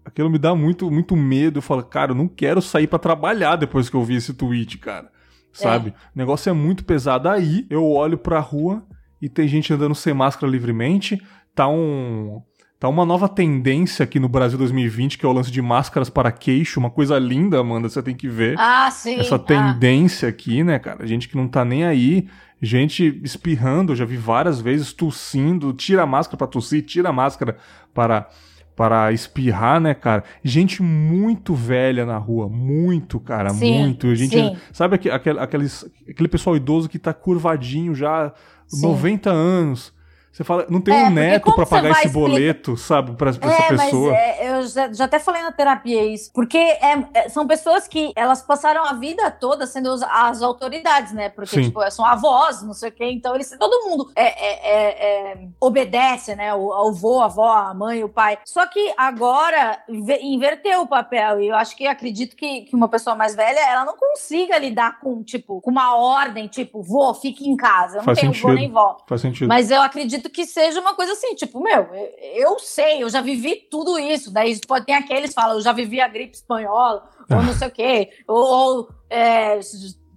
[0.03, 1.59] Aquilo me dá muito, muito medo.
[1.59, 4.77] Eu falo, cara, eu não quero sair para trabalhar depois que eu vi esse tweet,
[4.77, 5.09] cara.
[5.53, 5.89] Sabe?
[5.89, 5.91] É.
[5.91, 7.29] O negócio é muito pesado.
[7.29, 8.83] Aí eu olho pra rua
[9.21, 11.21] e tem gente andando sem máscara livremente.
[11.55, 12.41] Tá um
[12.81, 16.31] Tá uma nova tendência aqui no Brasil 2020, que é o lance de máscaras para
[16.31, 18.55] queixo, uma coisa linda, Amanda, você tem que ver.
[18.57, 19.19] Ah, sim.
[19.19, 20.29] Essa tendência ah.
[20.29, 21.05] aqui, né, cara?
[21.05, 22.27] Gente que não tá nem aí,
[22.59, 27.13] gente espirrando, eu já vi várias vezes tossindo, tira a máscara para tossir, tira a
[27.13, 27.55] máscara
[27.93, 28.27] para
[28.75, 30.23] para espirrar, né, cara?
[30.43, 34.15] Gente muito velha na rua, muito, cara, sim, muito.
[34.15, 34.57] Gente, sim.
[34.71, 38.33] sabe aquele, aqueles, aquele pessoal idoso que tá curvadinho já,
[38.65, 38.81] sim.
[38.81, 39.93] 90 anos
[40.31, 42.19] você fala, não tem é, um neto para pagar esse explicar...
[42.19, 44.11] boleto, sabe, para essa é, pessoa.
[44.11, 46.31] Mas, é, eu já, já, até falei na terapia isso.
[46.33, 51.11] Porque é, é, são pessoas que elas passaram a vida toda sendo as, as autoridades,
[51.11, 51.27] né?
[51.27, 51.63] Porque, Sim.
[51.63, 53.11] tipo, são avós, não sei o quê.
[53.11, 56.53] Então, eles, todo mundo é, é, obedece, né?
[56.53, 58.39] O, o avô, a avó, a mãe, o pai.
[58.45, 61.41] Só que agora inverteu o papel.
[61.41, 64.97] E eu acho que acredito que, que uma pessoa mais velha, ela não consiga lidar
[65.01, 67.95] com, tipo, com uma ordem, tipo, vô, fique em casa.
[67.95, 68.47] Eu não Faz tenho sentido.
[68.47, 68.97] vô nem vó.
[69.05, 69.49] Faz sentido.
[69.49, 71.87] Mas eu acredito acredito que seja uma coisa assim, tipo, meu,
[72.35, 74.31] eu sei, eu já vivi tudo isso.
[74.31, 77.67] Daí pode ter aqueles que falam, eu já vivi a gripe espanhola, ou não sei
[77.67, 79.59] o quê, ou, ou é,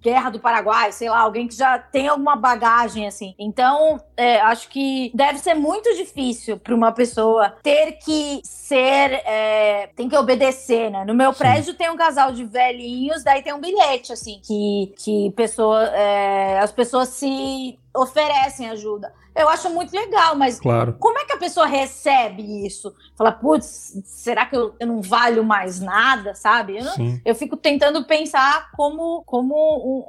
[0.01, 3.33] Guerra do Paraguai, sei lá, alguém que já tem alguma bagagem assim.
[3.39, 9.89] Então, é, acho que deve ser muito difícil para uma pessoa ter que ser, é,
[9.95, 11.03] tem que obedecer, né?
[11.05, 11.39] No meu Sim.
[11.39, 16.59] prédio tem um casal de velhinhos, daí tem um bilhete assim que que pessoa, é,
[16.59, 19.13] as pessoas se oferecem ajuda.
[19.35, 20.95] Eu acho muito legal, mas claro.
[20.97, 22.93] como é que a pessoa recebe isso?
[23.17, 26.77] Fala, putz, será que eu, eu, não valho mais nada, sabe?
[26.77, 29.53] Eu, não, eu fico tentando pensar como, como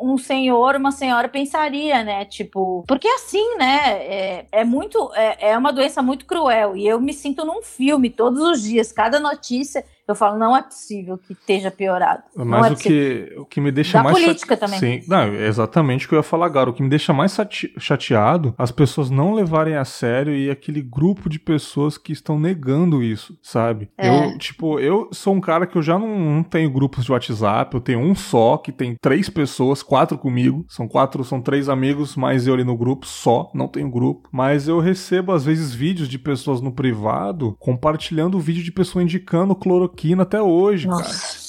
[0.00, 2.24] um, um, senhor, uma senhora pensaria, né?
[2.24, 4.06] Tipo, porque assim, né?
[4.06, 5.10] É, é muito.
[5.14, 8.92] É, é uma doença muito cruel e eu me sinto num filme todos os dias,
[8.92, 12.22] cada notícia eu falo, não é possível que esteja piorado.
[12.36, 14.18] Mas é o, que, o que me deixa da mais.
[14.18, 14.78] política também.
[14.78, 16.70] Sim, não, é exatamente o que eu ia falar agora.
[16.70, 17.36] O que me deixa mais
[17.78, 23.02] chateado, as pessoas não levarem a sério e aquele grupo de pessoas que estão negando
[23.02, 23.90] isso, sabe?
[23.98, 24.08] É.
[24.08, 27.74] Eu, tipo, eu sou um cara que eu já não, não tenho grupos de WhatsApp,
[27.74, 30.64] eu tenho um só, que tem três pessoas, quatro comigo.
[30.68, 34.28] São quatro, são três amigos, mais eu ali no grupo só, não tenho grupo.
[34.30, 39.54] Mas eu recebo, às vezes, vídeos de pessoas no privado compartilhando vídeo de pessoa indicando
[39.54, 41.02] cloro cloroquina até hoje, Nossa.
[41.02, 41.46] cara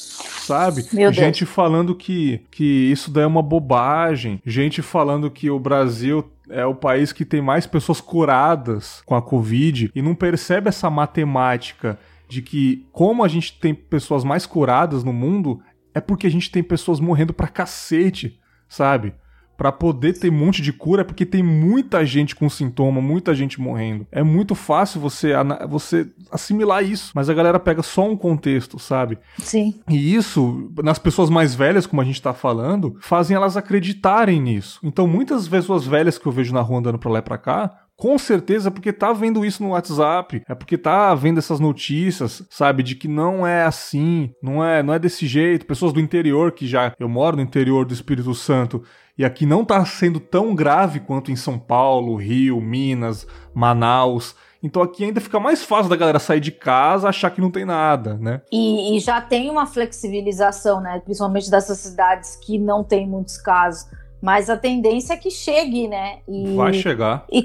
[0.47, 0.85] sabe?
[0.93, 1.53] Meu gente Deus.
[1.53, 6.73] falando que, que isso daí é uma bobagem, gente falando que o Brasil é o
[6.73, 12.41] país que tem mais pessoas curadas com a Covid e não percebe essa matemática de
[12.41, 15.61] que, como a gente tem pessoas mais curadas no mundo,
[15.93, 19.13] é porque a gente tem pessoas morrendo pra cacete, sabe?
[19.57, 23.33] Para poder ter um monte de cura, é porque tem muita gente com sintoma, muita
[23.33, 24.05] gente morrendo.
[24.11, 25.33] É muito fácil você,
[25.67, 29.17] você assimilar isso, mas a galera pega só um contexto, sabe?
[29.39, 29.79] Sim.
[29.89, 34.79] E isso, nas pessoas mais velhas, como a gente tá falando, fazem elas acreditarem nisso.
[34.83, 37.86] Então, muitas pessoas velhas que eu vejo na rua andando pra lá e pra cá,
[37.97, 42.43] com certeza é porque tá vendo isso no WhatsApp, é porque tá vendo essas notícias,
[42.47, 45.65] sabe, de que não é assim, não é, não é desse jeito.
[45.65, 48.83] Pessoas do interior que já eu moro no interior do Espírito Santo
[49.17, 54.35] e aqui não tá sendo tão grave quanto em São Paulo, Rio, Minas, Manaus.
[54.61, 57.65] Então aqui ainda fica mais fácil da galera sair de casa achar que não tem
[57.65, 58.41] nada, né?
[58.51, 61.01] E, e já tem uma flexibilização, né?
[61.03, 63.89] Principalmente dessas cidades que não tem muitos casos.
[64.21, 66.19] Mas a tendência é que chegue, né?
[66.27, 67.25] E, Vai chegar.
[67.31, 67.43] E,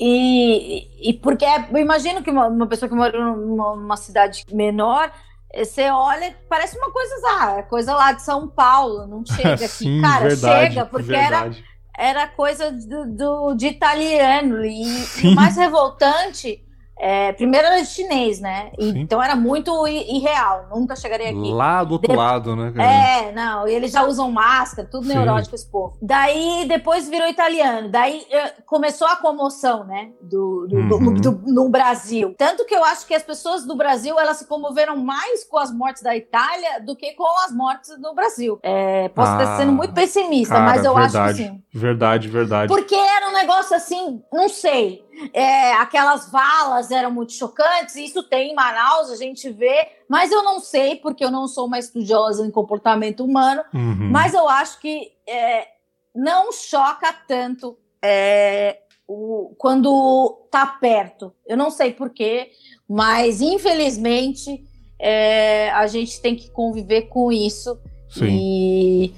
[0.00, 4.46] e, e porque é, eu imagino que uma, uma pessoa que mora numa, numa, cidade
[4.50, 5.12] menor,
[5.54, 9.68] você olha, parece uma coisa, ah, coisa lá de São Paulo, não chega aqui.
[9.68, 11.64] Sim, Cara, verdade, chega, porque verdade.
[11.94, 14.64] era, era coisa do, do de italiano.
[14.64, 14.82] E,
[15.22, 16.64] e o mais revoltante
[17.00, 18.70] é, primeiro era chinês, né?
[18.78, 21.50] E, então era muito irreal, nunca chegaria aqui.
[21.50, 22.72] Lá do outro lado, né?
[22.76, 22.92] Cara?
[22.92, 25.14] É, não, e eles já usam máscara, tudo Sim.
[25.14, 25.96] neurótico esse povo.
[26.02, 30.10] Daí depois virou italiano, daí eh, começou a comoção, né?
[30.20, 31.14] Do, do, uhum.
[31.14, 32.34] do, do, no Brasil.
[32.36, 35.72] Tanto que eu acho que as pessoas do Brasil elas se comoveram mais com as
[35.72, 38.58] mortes da Itália do que com as mortes no Brasil.
[38.62, 41.62] É, posso ah, estar sendo muito pessimista, cara, mas eu verdade, acho que sim.
[41.72, 42.68] Verdade, verdade.
[42.68, 48.52] Porque era um negócio assim, não sei é, aquelas valas eram muito chocantes, isso tem
[48.52, 52.46] em Manaus, a gente vê, mas eu não sei, porque eu não sou uma estudiosa
[52.46, 54.10] em comportamento humano, uhum.
[54.10, 55.68] mas eu acho que é,
[56.14, 61.32] não choca tanto é, o, quando tá perto.
[61.46, 62.50] Eu não sei porquê,
[62.88, 64.64] mas infelizmente
[64.98, 67.78] é, a gente tem que conviver com isso.
[68.08, 68.26] Sim.
[68.26, 69.14] E,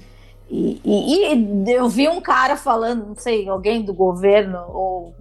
[0.49, 5.15] e, e, eu vi um cara falando, não sei, alguém do governo ou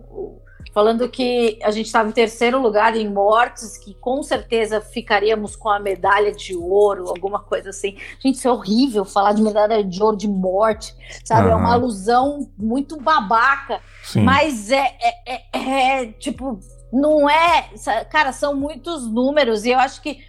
[0.72, 5.68] falando que a gente estava em terceiro lugar em mortes, que com certeza ficaríamos com
[5.68, 7.96] a medalha de ouro, alguma coisa assim.
[8.18, 11.48] Gente, isso é horrível falar de medalha de ouro de morte, sabe?
[11.48, 11.52] Uhum.
[11.52, 14.22] É uma alusão muito babaca, Sim.
[14.22, 16.58] mas é, é, é, é, tipo,
[16.92, 17.68] não é.
[18.10, 20.20] Cara, são muitos números, e eu acho que,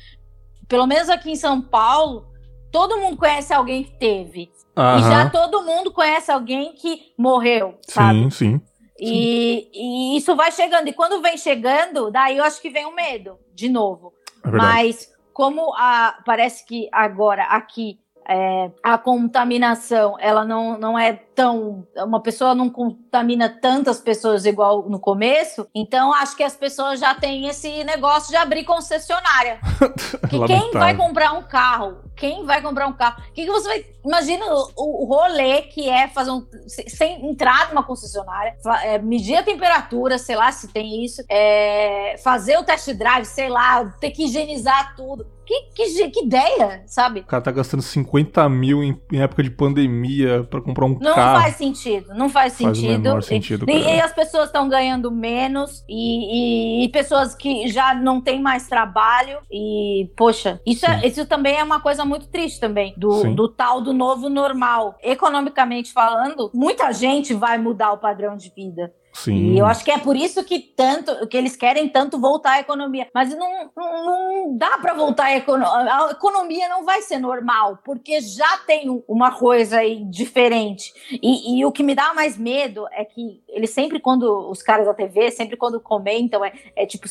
[0.68, 2.28] pelo menos aqui em São Paulo,
[2.70, 4.52] todo mundo conhece alguém que teve.
[4.76, 4.98] Uhum.
[4.98, 8.24] E já todo mundo conhece alguém que morreu, sabe?
[8.24, 8.62] Sim, sim.
[9.00, 10.88] E, e, isso vai chegando.
[10.88, 14.14] E quando vem chegando, daí eu acho que vem o medo, de novo.
[14.44, 21.14] É Mas como a, parece que agora aqui é, a contaminação ela não, não é
[21.14, 21.86] tão.
[21.98, 27.14] Uma pessoa não contamina tantas pessoas igual no começo, então acho que as pessoas já
[27.16, 29.60] têm esse negócio de abrir concessionária.
[30.30, 31.98] que quem vai comprar um carro?
[32.16, 33.22] Quem vai comprar um carro?
[33.34, 33.86] Que, que você vai.
[34.06, 36.46] Imagina o, o rolê que é fazer um.
[36.68, 42.58] Sem entrar numa concessionária, é, medir a temperatura, sei lá se tem isso, é, fazer
[42.58, 45.26] o test drive, sei lá, ter que higienizar tudo.
[45.46, 47.22] Que, que, que, ideia, sabe?
[47.22, 51.14] O cara tá gastando 50 mil em, em época de pandemia para comprar um não
[51.14, 51.34] carro.
[51.34, 53.22] Não faz sentido, não faz, faz sentido.
[53.22, 58.22] sentido e, e, as pessoas estão ganhando menos e, e, e, pessoas que já não
[58.22, 62.94] têm mais trabalho e, poxa, isso, é, isso também é uma coisa muito triste também,
[62.98, 64.98] do, do tal do novo normal.
[65.02, 68.94] Economicamente falando, muita gente vai mudar o padrão de vida.
[69.14, 69.54] Sim.
[69.54, 72.60] E eu acho que é por isso que tanto que eles querem tanto voltar à
[72.60, 73.08] economia.
[73.14, 75.70] Mas não, não, dá para voltar à economia.
[75.70, 80.92] A economia não vai ser normal, porque já tem uma coisa aí diferente.
[81.12, 84.88] E, e, o que me dá mais medo é que eles sempre, quando os caras
[84.88, 87.08] da TV, sempre quando comentam, é, é tipo,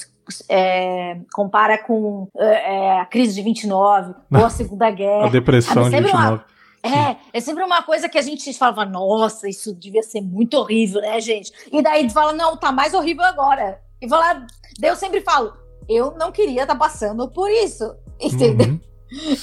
[0.48, 5.26] é, compara com é, a crise de 29 ou a Segunda Guerra.
[5.26, 6.18] A depressão de 29.
[6.18, 6.51] Uma,
[6.82, 11.00] é, é sempre uma coisa que a gente falava, nossa, isso devia ser muito horrível,
[11.00, 11.52] né, gente?
[11.70, 13.80] E daí fala, não, tá mais horrível agora.
[14.00, 14.46] E fala,
[14.80, 15.54] daí eu sempre falo,
[15.88, 18.68] eu não queria estar tá passando por isso, entendeu?
[18.68, 18.80] Uhum.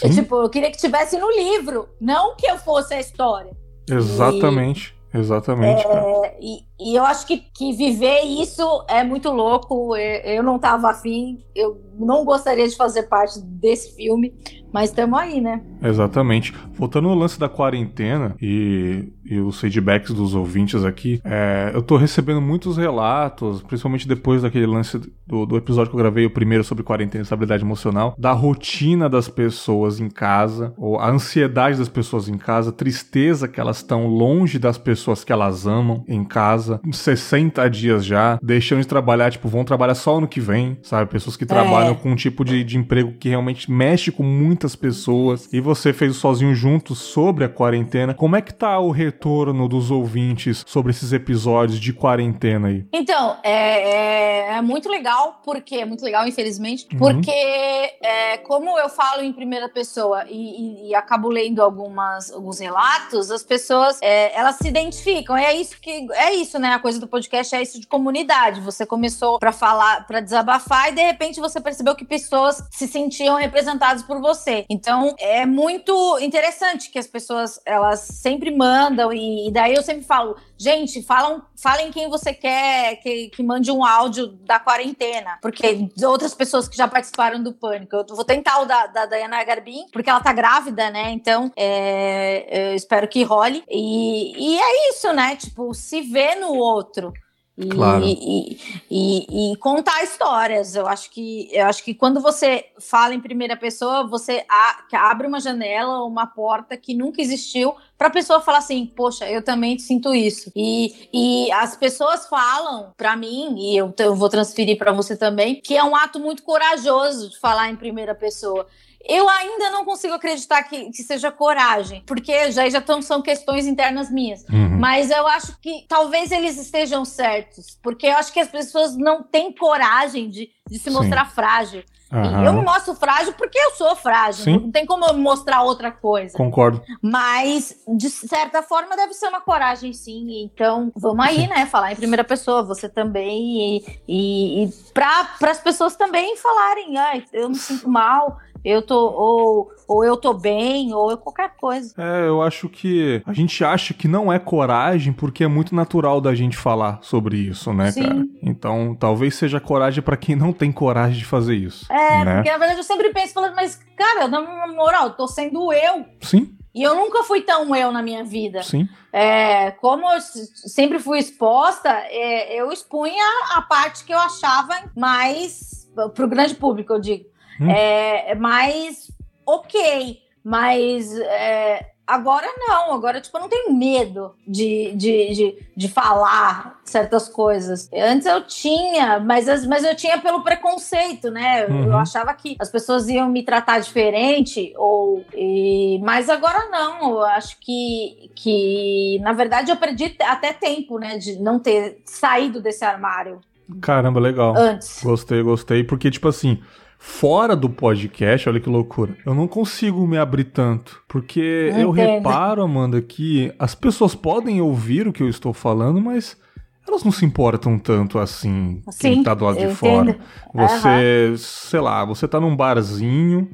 [0.03, 3.55] Eu, tipo, eu queria que tivesse no livro, não que eu fosse a história.
[3.89, 4.98] Exatamente.
[5.13, 5.85] Exatamente.
[5.85, 9.95] É, e, e, eu acho que, que viver isso é muito louco.
[9.95, 14.33] Eu, eu não estava afim, eu não gostaria de fazer parte desse filme,
[14.71, 15.61] mas estamos aí, né?
[15.81, 16.53] Exatamente.
[16.73, 21.97] Voltando ao lance da quarentena e, e os feedbacks dos ouvintes aqui, é, eu tô
[21.97, 26.63] recebendo muitos relatos, principalmente depois daquele lance do, do, episódio que eu gravei, o primeiro
[26.63, 31.89] sobre quarentena e estabilidade emocional, da rotina das pessoas em casa, ou a ansiedade das
[31.89, 36.79] pessoas em casa, tristeza que elas estão longe das pessoas que elas amam em casa,
[36.91, 41.11] 60 dias já, deixando de trabalhar, tipo, vão trabalhar só ano que vem, sabe?
[41.11, 41.95] Pessoas que trabalham é.
[41.95, 46.11] com um tipo de, de emprego que realmente mexe com muitas pessoas e você fez
[46.11, 48.13] o Sozinho Juntos sobre a quarentena.
[48.13, 52.85] Como é que tá o retorno dos ouvintes sobre esses episódios de quarentena aí?
[52.93, 56.99] Então, é, é, é muito legal, porque é muito legal, infelizmente, uhum.
[56.99, 62.59] porque é, como eu falo em primeira pessoa e, e, e, acabo lendo algumas, alguns
[62.59, 64.88] relatos, as pessoas é, elas se identificam.
[65.35, 66.69] É isso que é isso, né?
[66.69, 68.61] A coisa do podcast é isso de comunidade.
[68.61, 73.35] Você começou para falar, para desabafar e de repente você percebeu que pessoas se sentiam
[73.35, 74.65] representadas por você você.
[74.69, 80.03] Então, é muito interessante que as pessoas, elas sempre mandam e, e daí eu sempre
[80.03, 85.89] falo, gente, falam, falem quem você quer que, que mande um áudio da quarentena, porque
[86.03, 89.85] outras pessoas que já participaram do Pânico, eu vou tentar o da, da Dayana Garbin,
[89.91, 91.11] porque ela tá grávida, né?
[91.11, 93.63] Então, é, eu espero que role.
[93.69, 95.35] E, e é isso, né?
[95.35, 97.13] Tipo, se ver no outro.
[97.59, 98.05] E, claro.
[98.05, 98.57] e,
[98.89, 100.77] e, e, contar histórias.
[100.77, 105.27] Eu acho que eu acho que quando você fala em primeira pessoa, você a, abre
[105.27, 109.77] uma janela, uma porta que nunca existiu para a pessoa falar assim, poxa, eu também
[109.77, 110.49] sinto isso.
[110.55, 115.59] E, e as pessoas falam para mim e eu, eu vou transferir para você também
[115.59, 118.65] que é um ato muito corajoso de falar em primeira pessoa.
[119.07, 123.65] Eu ainda não consigo acreditar que, que seja coragem, porque já, já tão, são questões
[123.65, 124.43] internas minhas.
[124.49, 124.77] Uhum.
[124.77, 129.23] Mas eu acho que talvez eles estejam certos, porque eu acho que as pessoas não
[129.23, 131.35] têm coragem de, de se mostrar Sim.
[131.35, 131.83] frágil.
[132.11, 132.43] Uhum.
[132.43, 134.43] Eu me mostro frágil porque eu sou frágil.
[134.43, 134.57] Sim.
[134.57, 136.35] Não tem como eu mostrar outra coisa.
[136.35, 136.81] Concordo.
[137.01, 140.43] Mas, de certa forma, deve ser uma coragem, sim.
[140.43, 141.67] Então, vamos aí, né?
[141.67, 143.77] Falar em primeira pessoa, você também.
[143.77, 148.95] E, e, e para as pessoas também falarem, ai, eu me sinto mal eu tô
[148.95, 151.93] ou, ou eu tô bem, ou qualquer coisa.
[151.97, 156.21] É, eu acho que a gente acha que não é coragem porque é muito natural
[156.21, 158.03] da gente falar sobre isso, né, Sim.
[158.03, 158.25] cara?
[158.41, 161.91] Então, talvez seja coragem para quem não tem coragem de fazer isso.
[161.91, 162.35] É, né?
[162.35, 166.05] porque na verdade eu sempre penso falando, mas cara, na moral, eu tô sendo eu.
[166.21, 166.55] Sim.
[166.73, 168.61] E eu nunca fui tão eu na minha vida.
[168.63, 168.87] Sim.
[169.11, 173.23] É, como eu sempre fui exposta, é, eu expunha
[173.55, 177.25] a parte que eu achava mais pro grande público, eu digo.
[177.59, 177.69] Hum.
[177.69, 179.11] É, mais
[179.45, 185.87] ok, mas é, agora não, agora tipo, eu não tenho medo de, de, de, de,
[185.87, 187.89] falar certas coisas.
[187.93, 191.67] Antes eu tinha, mas, mas eu tinha pelo preconceito, né?
[191.67, 191.85] Uhum.
[191.85, 197.11] Eu achava que as pessoas iam me tratar diferente, ou e, mas agora não.
[197.11, 201.17] Eu acho que, que, na verdade, eu perdi até tempo, né?
[201.17, 203.39] De não ter saído desse armário.
[203.81, 204.55] Caramba, legal.
[204.57, 205.03] Antes.
[205.03, 206.59] Gostei, gostei, porque, tipo assim
[207.01, 211.01] fora do podcast, olha que loucura, eu não consigo me abrir tanto.
[211.07, 216.37] Porque eu reparo, Amanda, que as pessoas podem ouvir o que eu estou falando, mas
[216.85, 220.11] elas não se importam tanto assim, Sim, quem tá do lado de fora.
[220.11, 220.19] Entendo.
[220.53, 221.37] Você, uhum.
[221.37, 223.49] sei lá, você tá num barzinho.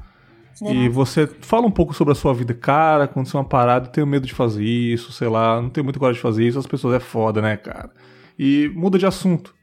[0.63, 4.25] E você fala um pouco sobre a sua vida, cara, aconteceu uma parada, tenho medo
[4.25, 6.99] de fazer isso, sei lá, não tenho muito coragem de fazer isso, as pessoas é
[7.01, 7.91] foda, né, cara?
[8.39, 9.53] E muda de assunto.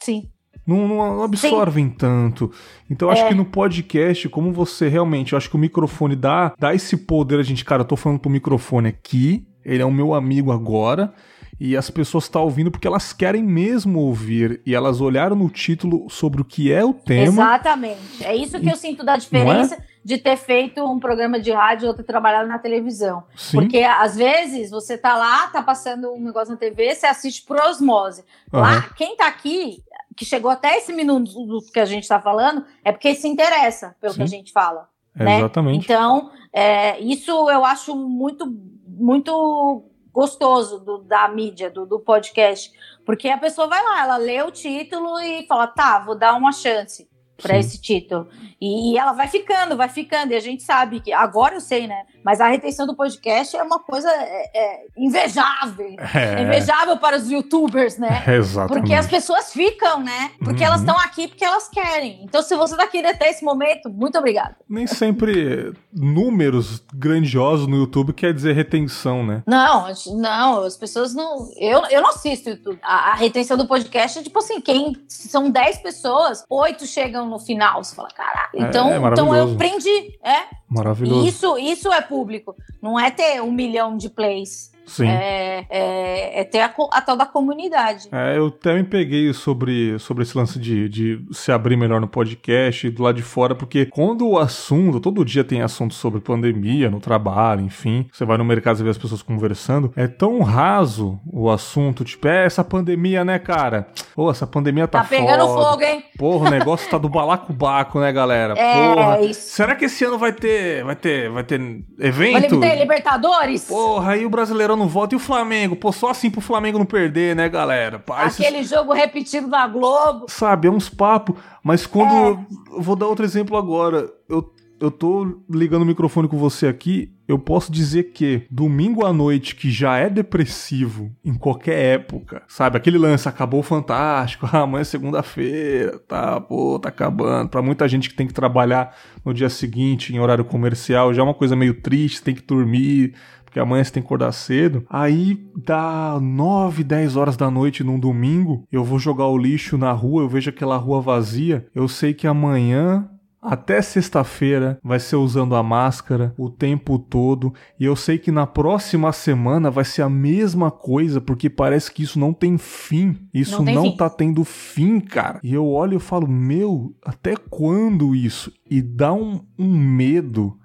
[0.00, 0.30] Sim.
[0.68, 1.94] Não, não absorvem Sim.
[1.96, 2.52] tanto.
[2.90, 3.28] Então, acho é.
[3.28, 7.40] que no podcast, como você realmente, eu acho que o microfone dá, dá esse poder
[7.40, 11.14] a gente, cara, eu tô falando pro microfone aqui, ele é o meu amigo agora,
[11.60, 15.50] e as pessoas estão tá ouvindo porque elas querem mesmo ouvir e elas olharam no
[15.50, 17.24] título sobre o que é o tema.
[17.24, 18.24] Exatamente.
[18.24, 18.70] É isso que e...
[18.70, 19.78] eu sinto da diferença é?
[20.04, 23.24] de ter feito um programa de rádio ou ter trabalhado na televisão.
[23.34, 23.58] Sim.
[23.58, 27.58] Porque às vezes você tá lá, tá passando um negócio na TV, você assiste por
[27.58, 28.22] osmose.
[28.52, 28.60] Uhum.
[28.60, 29.82] Lá, quem tá aqui
[30.18, 33.94] que chegou até esse minuto do que a gente está falando, é porque se interessa
[34.00, 34.18] pelo Sim.
[34.18, 34.88] que a gente fala.
[35.14, 35.38] Né?
[35.38, 35.84] Exatamente.
[35.84, 38.46] Então, é, isso eu acho muito,
[38.86, 42.72] muito gostoso do, da mídia, do, do, podcast.
[43.06, 46.52] Porque a pessoa vai lá, ela lê o título e fala, tá, vou dar uma
[46.52, 47.08] chance.
[47.40, 48.28] para esse título.
[48.60, 50.32] E, e, ela vai ficando, vai ficando.
[50.32, 52.04] E a gente sabe que, agora eu sei, né?
[52.24, 55.96] Mas a retenção do podcast é uma coisa é, é invejável.
[56.14, 56.42] É.
[56.42, 58.24] Invejável para os youtubers, né?
[58.28, 58.80] Exatamente.
[58.80, 60.30] Porque as pessoas ficam, né?
[60.38, 60.68] Porque uhum.
[60.68, 62.22] elas estão aqui porque elas querem.
[62.24, 64.56] Então, se você está aqui até esse momento, muito obrigada.
[64.68, 69.42] Nem sempre números grandiosos no YouTube quer dizer retenção, né?
[69.46, 71.48] Não, não, as pessoas não.
[71.56, 72.78] Eu, eu não assisto YouTube.
[72.82, 77.38] A, a retenção do podcast é tipo assim: quem são 10 pessoas, oito chegam no
[77.38, 77.82] final.
[77.82, 78.50] Você fala, caralho.
[78.54, 80.18] É, então, é, então eu aprendi.
[80.22, 80.58] É.
[80.68, 81.26] Maravilhoso.
[81.26, 82.56] isso, isso é público.
[82.82, 84.72] Não é ter um milhão de plays.
[84.88, 85.06] Sim.
[85.06, 88.08] É, é, é ter a, a, tal da comunidade.
[88.10, 92.08] É, eu até me peguei sobre, sobre esse lance de, de se abrir melhor no
[92.08, 96.90] podcast do lado de fora, porque quando o assunto, todo dia tem assunto sobre pandemia
[96.90, 101.20] no trabalho, enfim, você vai no mercado e vê as pessoas conversando, é tão raso
[101.30, 103.88] o assunto, tipo, é essa pandemia, né, cara?
[104.14, 105.70] Pô, essa pandemia tá, tá pegando foda.
[105.70, 106.04] fogo, hein?
[106.16, 108.54] Porra, o negócio tá do balacobaco, né, galera?
[108.68, 109.20] É, Porra.
[109.20, 109.50] Isso.
[109.50, 111.60] Será que esse ano vai ter, vai ter, vai ter
[111.98, 112.58] evento?
[112.58, 113.64] Vai ter Libertadores?
[113.64, 115.14] Porra, aí o brasileiro não volta.
[115.14, 115.76] E o Flamengo?
[115.76, 117.98] Pô, só assim pro Flamengo não perder, né, galera?
[117.98, 118.70] Pá, Aquele esses...
[118.70, 120.26] jogo repetido na Globo.
[120.28, 121.36] Sabe, é uns papos.
[121.62, 122.40] Mas quando.
[122.40, 122.80] É.
[122.80, 124.10] Vou dar outro exemplo agora.
[124.28, 127.12] Eu, eu tô ligando o microfone com você aqui.
[127.26, 132.78] Eu posso dizer que domingo à noite, que já é depressivo em qualquer época, sabe?
[132.78, 137.50] Aquele lance acabou fantástico, ah, amanhã é segunda-feira, tá, pô, tá acabando.
[137.50, 141.24] Pra muita gente que tem que trabalhar no dia seguinte, em horário comercial, já é
[141.24, 143.14] uma coisa meio triste, tem que dormir
[143.48, 144.84] porque amanhã você tem que acordar cedo.
[144.90, 149.90] Aí dá 9, 10 horas da noite num domingo, eu vou jogar o lixo na
[149.90, 153.08] rua, eu vejo aquela rua vazia, eu sei que amanhã
[153.40, 158.46] até sexta-feira vai ser usando a máscara o tempo todo e eu sei que na
[158.46, 163.16] próxima semana vai ser a mesma coisa porque parece que isso não tem fim.
[163.32, 163.96] Isso não, não fim.
[163.96, 165.40] tá tendo fim, cara.
[165.42, 168.52] E eu olho e falo, meu, até quando isso?
[168.68, 170.57] E dá um, um medo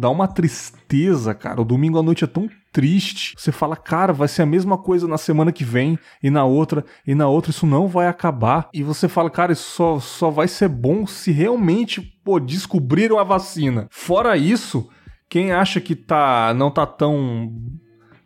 [0.00, 1.60] dá uma tristeza, cara.
[1.60, 3.34] O domingo à noite é tão triste.
[3.36, 6.84] Você fala, cara, vai ser a mesma coisa na semana que vem, e na outra,
[7.06, 8.68] e na outra, isso não vai acabar.
[8.72, 13.24] E você fala, cara, isso só, só vai ser bom se realmente, pô, descobriram a
[13.24, 13.86] vacina.
[13.90, 14.88] Fora isso,
[15.28, 17.52] quem acha que tá, não tá tão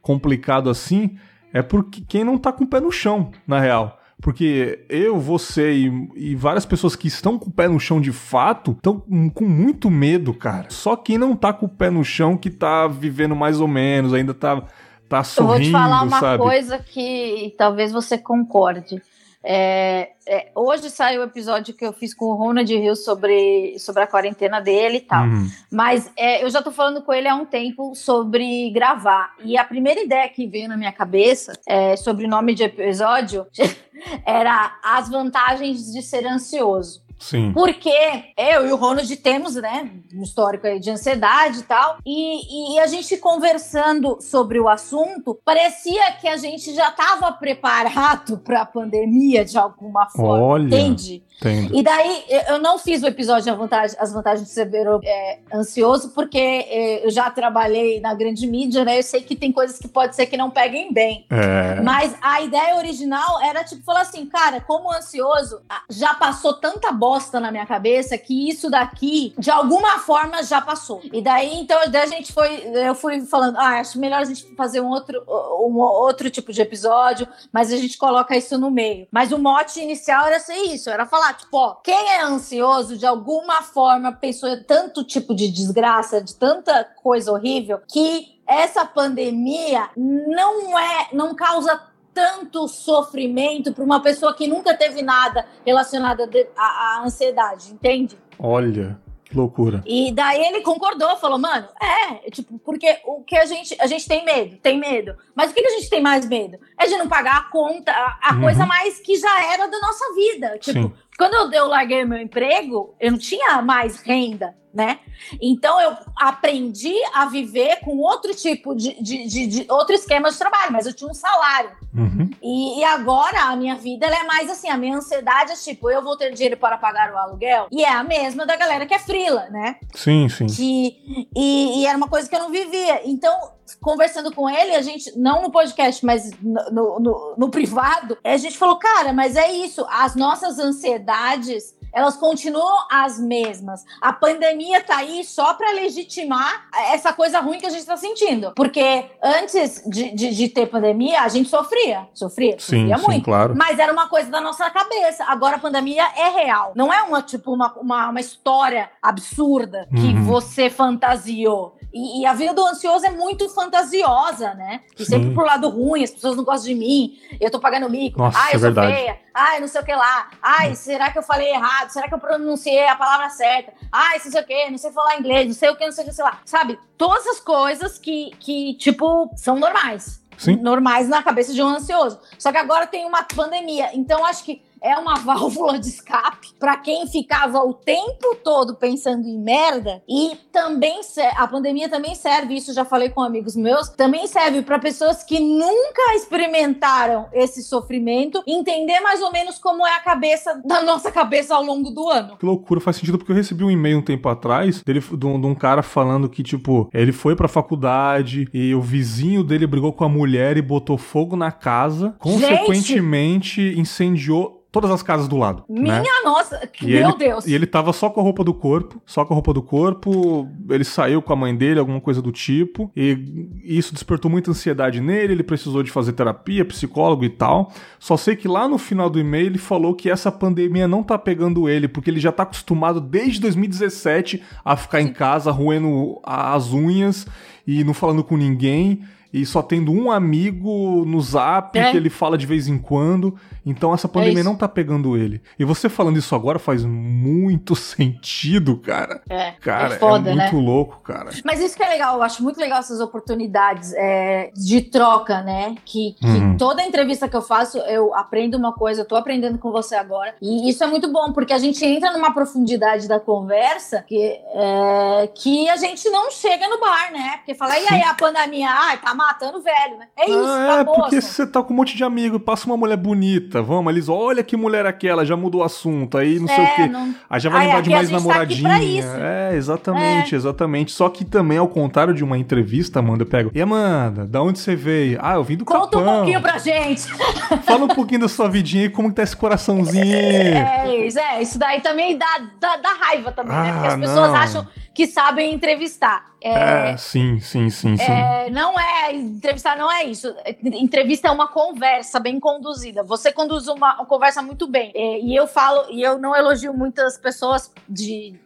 [0.01, 1.17] complicado assim,
[1.53, 3.99] é porque quem não tá com o pé no chão, na real.
[4.25, 8.11] Porque eu, você e, e, várias pessoas que estão com o pé no chão de
[8.11, 8.99] fato estão
[9.35, 10.65] com muito medo, cara.
[10.71, 14.15] Só quem não tá com o pé no chão que tá vivendo mais ou menos,
[14.15, 14.63] ainda tá,
[15.11, 16.43] tá sorrindo, Eu vou te falar uma sabe?
[16.43, 19.03] coisa que talvez você concorde.
[19.47, 24.03] É, é, hoje saiu o episódio que eu fiz com o Ronald Hill sobre, sobre
[24.03, 25.25] a quarentena dele e tal.
[25.25, 25.47] Uhum.
[25.71, 29.35] Mas é, eu já tô falando com ele há um tempo sobre gravar.
[29.45, 33.47] E a primeira ideia que veio na minha cabeça é, sobre o nome de episódio
[34.25, 37.05] era as vantagens de ser ansioso.
[37.25, 37.53] Sim.
[37.55, 37.91] Porque
[38.37, 41.97] eu e o Ronald temos, né, um histórico aí de ansiedade e tal.
[42.05, 48.37] E, e a gente conversando sobre o assunto, parecia que a gente já estava preparado
[48.45, 50.45] para a pandemia de alguma forma.
[50.45, 50.65] Olha.
[50.65, 51.25] Entende?
[51.41, 51.75] Entendo.
[51.75, 54.71] E daí, eu não fiz o episódio vantagem, As Vantagens de Ser
[55.03, 58.99] é, Ansioso, porque é, eu já trabalhei na grande mídia, né?
[58.99, 61.27] Eu sei que tem coisas que pode ser que não peguem bem.
[61.31, 61.81] É.
[61.81, 65.61] Mas a ideia original era, tipo, falar assim, cara, como ansioso,
[65.91, 71.01] já passou tanta bosta na minha cabeça que isso daqui, de alguma forma, já passou.
[71.13, 74.45] E daí, então, daí a gente foi, eu fui falando, ah, acho melhor a gente
[74.57, 75.23] fazer um outro,
[75.61, 79.07] um outro tipo de episódio, mas a gente coloca isso no meio.
[79.13, 83.07] Mas o mote inicial era ser isso, era falar tipo, ó, quem é ansioso de
[83.07, 89.89] alguma forma pensou em tanto tipo de desgraça, de tanta coisa horrível, que essa pandemia
[89.97, 91.81] não é, não causa
[92.15, 96.23] tanto sofrimento para uma pessoa que nunca teve nada relacionado
[96.57, 98.17] à ansiedade, entende?
[98.39, 98.99] Olha,
[99.35, 99.83] loucura.
[99.85, 104.07] E daí ele concordou, falou, mano, é, tipo, porque o que a gente, a gente
[104.07, 105.17] tem medo, tem medo.
[105.35, 106.59] Mas o que, a gente tem mais medo?
[106.79, 108.43] É de não pagar a conta, a, a uhum.
[108.43, 110.59] coisa mais que já era da nossa vida.
[110.59, 110.93] Tipo, Sim.
[111.17, 114.99] Quando eu, eu larguei meu emprego, eu não tinha mais renda né?
[115.41, 120.37] Então eu aprendi a viver com outro tipo de, de, de, de outro esquema de
[120.37, 121.71] trabalho, mas eu tinha um salário.
[121.97, 122.29] Uhum.
[122.43, 126.03] E, e, agora a minha vida é mais assim, a minha ansiedade é tipo, eu
[126.03, 128.99] vou ter dinheiro para pagar o aluguel, e é a mesma da galera que é
[128.99, 129.77] frila, né?
[129.95, 130.47] Sim, sim.
[130.47, 133.09] Que, e, e era uma coisa que eu não vivia.
[133.09, 138.19] Então, conversando com ele, a gente, não no podcast, mas no, no, no, no privado,
[138.23, 143.85] a gente falou, cara, mas é isso, as nossas ansiedades elas continuam as mesmas.
[144.01, 148.53] A pandemia tá aí só para legitimar essa coisa ruim que a gente está sentindo.
[148.57, 152.09] Porque antes de, de, de, ter pandemia, a gente sofria.
[152.13, 153.25] Sofria, sim, sofria sim, muito.
[153.25, 153.55] Claro.
[153.57, 155.25] Mas era uma coisa da nossa cabeça.
[155.25, 156.73] Agora a pandemia é real.
[156.75, 160.25] Não é uma, tipo, uma, uma, uma história absurda que uhum.
[160.25, 161.77] você fantasiou.
[161.95, 164.81] E, e, a vida do ansioso é muito fantasiosa, né?
[164.99, 165.13] E Sim.
[165.13, 168.19] sempre pro lado ruim, as pessoas não gostam de mim, eu tô pagando mico.
[168.19, 168.93] Nossa, ai, eu é sou verdade.
[168.93, 169.19] feia.
[169.33, 170.29] Ai, não sei o que lá.
[170.43, 170.75] Ai, hum.
[170.75, 171.91] será que eu falei errado?
[171.91, 173.73] Será que eu pronunciei a palavra certa?
[173.93, 176.05] Ai, não sei o que, não sei falar inglês, não sei o que, não sei
[176.05, 176.41] o que, sei lá.
[176.45, 176.77] Sabe?
[176.99, 180.21] Todas as coisas que, que tipo, são normais.
[180.37, 180.57] Sim.
[180.57, 182.19] Normais na cabeça de um ansioso.
[182.41, 183.91] Só que agora tem uma pandemia.
[183.95, 189.27] Então, acho que é uma válvula de escape para quem ficava o tempo todo pensando
[189.27, 191.01] em merda e também
[191.37, 195.41] a pandemia também serve, isso já falei com amigos meus, também serve para pessoas que
[195.41, 201.55] nunca experimentaram esse sofrimento, entender mais ou menos como é a cabeça da nossa cabeça
[201.55, 202.37] ao longo do ano.
[202.37, 205.41] Que loucura, faz sentido porque eu recebi um e-mail um tempo atrás dele, de, um,
[205.41, 209.93] de um cara falando que tipo, ele foi pra faculdade e o vizinho dele brigou
[209.93, 213.81] com a mulher e botou fogo na casa, consequentemente Gente.
[213.81, 215.63] incendiou todas as casas do lado.
[215.69, 216.05] Minha né?
[216.25, 217.47] nossa, e meu ele, Deus.
[217.47, 220.49] E ele tava só com a roupa do corpo, só com a roupa do corpo,
[220.69, 223.17] ele saiu com a mãe dele, alguma coisa do tipo, e
[223.63, 227.73] isso despertou muita ansiedade nele, ele precisou de fazer terapia, psicólogo e tal.
[228.01, 231.17] Só sei que lá no final do e-mail ele falou que essa pandemia não tá
[231.17, 236.73] pegando ele, porque ele já tá acostumado desde 2017 a ficar em casa roendo as
[236.73, 237.29] unhas
[237.65, 239.05] e não falando com ninguém
[239.35, 241.91] e só tendo um amigo no zap é.
[241.91, 243.37] que ele fala de vez em quando.
[243.67, 245.43] Então essa pandemia é não tá pegando ele.
[245.59, 249.21] E você falando isso agora faz muito sentido, cara.
[249.29, 250.63] É, cara, é, foda, é muito né?
[250.63, 251.31] louco, cara.
[251.45, 255.75] Mas isso que é legal, eu acho muito legal essas oportunidades é, de troca, né?
[255.85, 256.57] Que, que uhum.
[256.57, 260.37] toda entrevista que eu faço, eu aprendo uma coisa, eu tô aprendendo com você agora.
[260.41, 265.29] E isso é muito bom, porque a gente entra numa profundidade da conversa que, é,
[265.35, 267.39] que a gente não chega no bar, né?
[267.39, 268.69] Porque fala, e aí a pandemia?
[268.71, 270.07] Ah, tá matando velho, né?
[270.17, 272.77] É isso, ah, tá É, porque você tá com um monte de amigo, passa uma
[272.77, 276.55] mulher bonita, vamos, eles, olha que mulher aquela, já mudou o assunto, aí não é,
[276.55, 276.87] sei o quê.
[276.89, 277.15] Não...
[277.29, 278.69] Aí já vai Ai, lembrar de mais namoradinha.
[279.05, 280.37] Tá é, exatamente, é.
[280.37, 280.93] exatamente.
[280.93, 284.59] Só que também, ao contrário de uma entrevista, Amanda, eu pego, e Amanda, da onde
[284.59, 285.19] você veio?
[285.23, 286.03] Ah, eu vim do Conta Capão.
[286.03, 287.13] um pouquinho pra gente.
[287.65, 290.05] Fala um pouquinho da sua vidinha e como que tá esse coraçãozinho.
[290.05, 293.73] É, isso, é, isso daí também dá, dá, dá raiva também, ah, né?
[293.73, 294.37] Porque as pessoas não.
[294.37, 296.33] acham que sabem entrevistar.
[296.41, 298.13] É, é, sim, sim, sim, sim.
[298.13, 300.33] É, não é entrevistar, não é isso.
[300.63, 303.03] Entrevista é uma conversa bem conduzida.
[303.03, 304.93] Você conduz uma, uma conversa muito bem.
[304.95, 308.39] É, e eu falo, e eu não elogio muitas pessoas de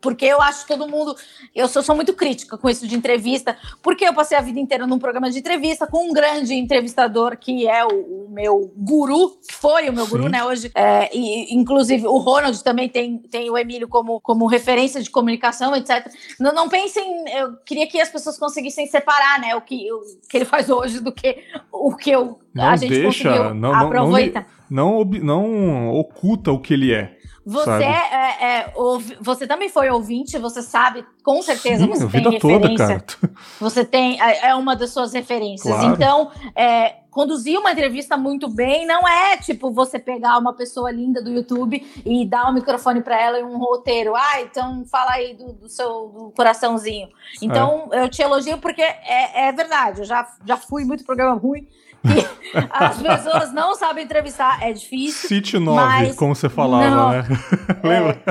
[0.00, 1.14] porque eu acho que todo mundo.
[1.54, 4.86] Eu sou, sou, muito crítica com isso de entrevista, porque eu passei a vida inteira
[4.86, 9.88] num programa de entrevista com um grande entrevistador que é o, o meu guru, foi
[9.88, 10.10] o meu Sim.
[10.10, 10.44] guru, né?
[10.44, 10.70] Hoje.
[10.74, 15.74] É, e, inclusive, o Ronald também tem, tem o Emílio como, como referência de comunicação,
[15.74, 16.10] etc.
[16.38, 17.24] Não, não pensem.
[17.28, 19.54] Eu queria que as pessoas conseguissem separar, né?
[19.56, 21.38] O que, o que ele faz hoje do que
[21.72, 24.46] o que eu, não a gente deixa, conseguiu não, aproveitar.
[24.68, 27.15] Não, não, não oculta o que ele é.
[27.48, 28.74] Você, é, é,
[29.20, 33.04] você também foi ouvinte, você sabe, com certeza Sim, você tem referência.
[33.20, 33.32] Toda.
[33.60, 35.72] Você tem, é, é uma das suas referências.
[35.72, 35.94] Claro.
[35.94, 41.22] Então, é, conduzir uma entrevista muito bem não é tipo você pegar uma pessoa linda
[41.22, 44.16] do YouTube e dar o um microfone para ela e um roteiro.
[44.16, 47.08] Ah, então fala aí do, do seu do coraçãozinho.
[47.40, 50.00] Então, eu te elogio porque é, é verdade.
[50.00, 51.68] Eu já, já fui muito programa ruim
[52.70, 55.28] as pessoas não sabem entrevistar, é difícil.
[55.28, 57.24] City 9, como você falava, não, né?
[57.82, 58.22] Lembra?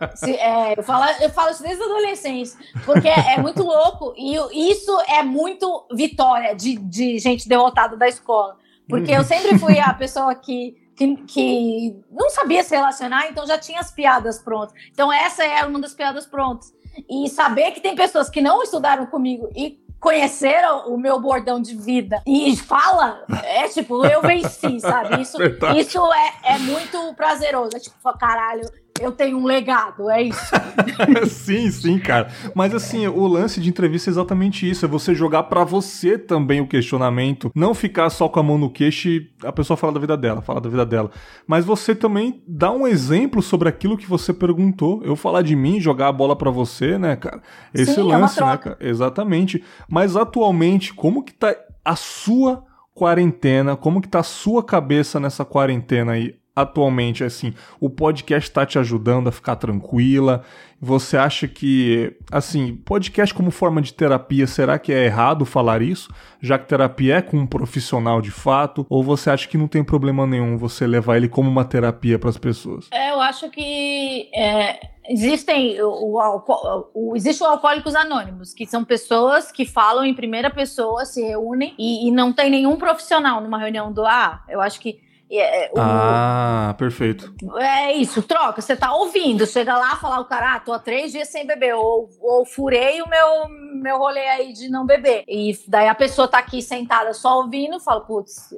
[0.00, 4.14] É, se, é, eu, falo, eu falo isso desde a adolescência, porque é muito louco
[4.16, 8.56] e isso é muito vitória de, de gente derrotada da escola.
[8.88, 13.58] Porque eu sempre fui a pessoa que que, que, não sabia se relacionar, então já
[13.58, 14.74] tinha as piadas prontas.
[14.90, 16.74] Então, essa é uma das piadas prontas.
[17.08, 21.74] E saber que tem pessoas que não estudaram comigo e conheceram o meu bordão de
[21.74, 25.20] vida e fala, é tipo, eu venci, sabe?
[25.22, 25.38] Isso,
[25.76, 27.76] isso é, é muito prazeroso.
[27.76, 28.68] É tipo, caralho,
[29.00, 30.52] eu tenho um legado, é isso.
[31.28, 32.28] sim, sim, cara.
[32.54, 36.60] Mas assim, o lance de entrevista é exatamente isso: é você jogar para você também
[36.60, 40.00] o questionamento, não ficar só com a mão no queixo e a pessoa falar da
[40.00, 41.10] vida dela, falar da vida dela.
[41.46, 45.02] Mas você também dá um exemplo sobre aquilo que você perguntou.
[45.04, 47.42] Eu falar de mim, jogar a bola para você, né, cara?
[47.74, 48.76] Esse sim, lance, é né, cara?
[48.80, 49.62] Exatamente.
[49.88, 53.76] Mas atualmente, como que tá a sua quarentena?
[53.76, 56.34] Como que tá a sua cabeça nessa quarentena aí?
[56.56, 60.42] Atualmente, assim, o podcast está te ajudando a ficar tranquila?
[60.80, 66.10] Você acha que, assim, podcast como forma de terapia, será que é errado falar isso?
[66.40, 68.86] Já que terapia é com um profissional de fato?
[68.88, 72.30] Ou você acha que não tem problema nenhum você levar ele como uma terapia para
[72.30, 72.88] as pessoas?
[72.90, 78.84] É, eu acho que é, existem o, o, o, existe o Alcoólicos Anônimos, que são
[78.84, 83.58] pessoas que falam em primeira pessoa, se reúnem e, e não tem nenhum profissional numa
[83.58, 84.42] reunião do A.
[84.48, 87.34] Eu acho que é, o, ah, perfeito.
[87.58, 88.62] É isso, troca.
[88.62, 91.74] Você tá ouvindo, chega lá falar o cara, ah, tô há três dias sem beber,
[91.74, 95.24] ou, ou furei o meu, meu rolê aí de não beber.
[95.26, 98.54] E daí a pessoa tá aqui sentada só ouvindo, fala, putz,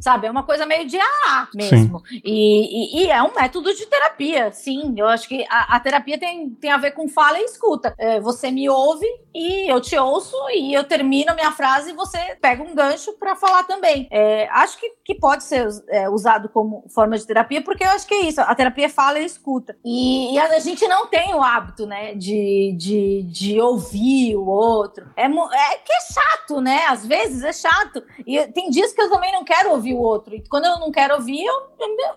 [0.00, 2.02] sabe, é uma coisa meio de ah mesmo.
[2.12, 4.94] E, e, e, é um método de terapia, sim.
[4.96, 7.94] Eu acho que a, a terapia tem, tem a ver com fala e escuta.
[7.98, 11.94] É, você me ouve e eu te ouço e eu termino a minha frase e
[11.94, 14.08] você pega um gancho para falar também.
[14.10, 15.66] É, acho que, que pode ser.
[15.88, 18.88] É, é, usado como forma de terapia, porque eu acho que é isso, a terapia
[18.88, 19.76] fala e escuta.
[19.84, 25.10] E, e a gente não tem o hábito, né, de, de, de ouvir o outro.
[25.16, 26.86] É, é que é chato, né?
[26.88, 28.02] Às vezes é chato.
[28.26, 30.34] E tem dias que eu também não quero ouvir o outro.
[30.34, 31.54] E quando eu não quero ouvir, eu,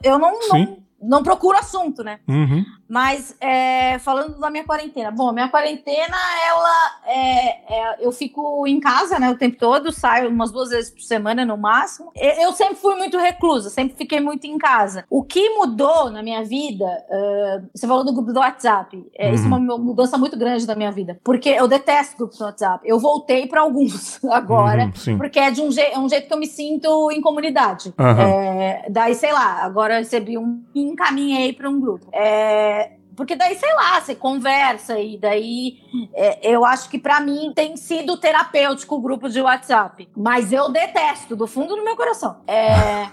[0.03, 0.77] eu não, não,
[1.07, 2.19] não procuro assunto, né?
[2.27, 2.65] Uhum.
[2.87, 6.15] Mas é, falando da minha quarentena, bom, minha quarentena,
[6.47, 10.91] ela é, é, eu fico em casa, né, o tempo todo, saio umas duas vezes
[10.91, 12.11] por semana no máximo.
[12.15, 15.03] Eu sempre fui muito reclusa, sempre fiquei muito em casa.
[15.09, 19.33] O que mudou na minha vida, uh, você falou do grupo do WhatsApp, é, uhum.
[19.33, 22.87] isso é uma mudança muito grande da minha vida, porque eu detesto grupos do WhatsApp.
[22.87, 26.33] Eu voltei para alguns agora, uhum, porque é de um, je é um jeito que
[26.33, 27.93] eu me sinto em comunidade.
[27.97, 28.91] Uhum.
[28.91, 30.63] daí, sei lá, agora eu recebi um
[30.95, 32.07] encaminhei para um grupo.
[32.11, 35.79] É, porque daí, sei lá, você conversa e daí
[36.13, 40.09] é, eu acho que para mim tem sido terapêutico o grupo de WhatsApp.
[40.15, 42.37] Mas eu detesto, do fundo do meu coração.
[42.47, 43.07] É.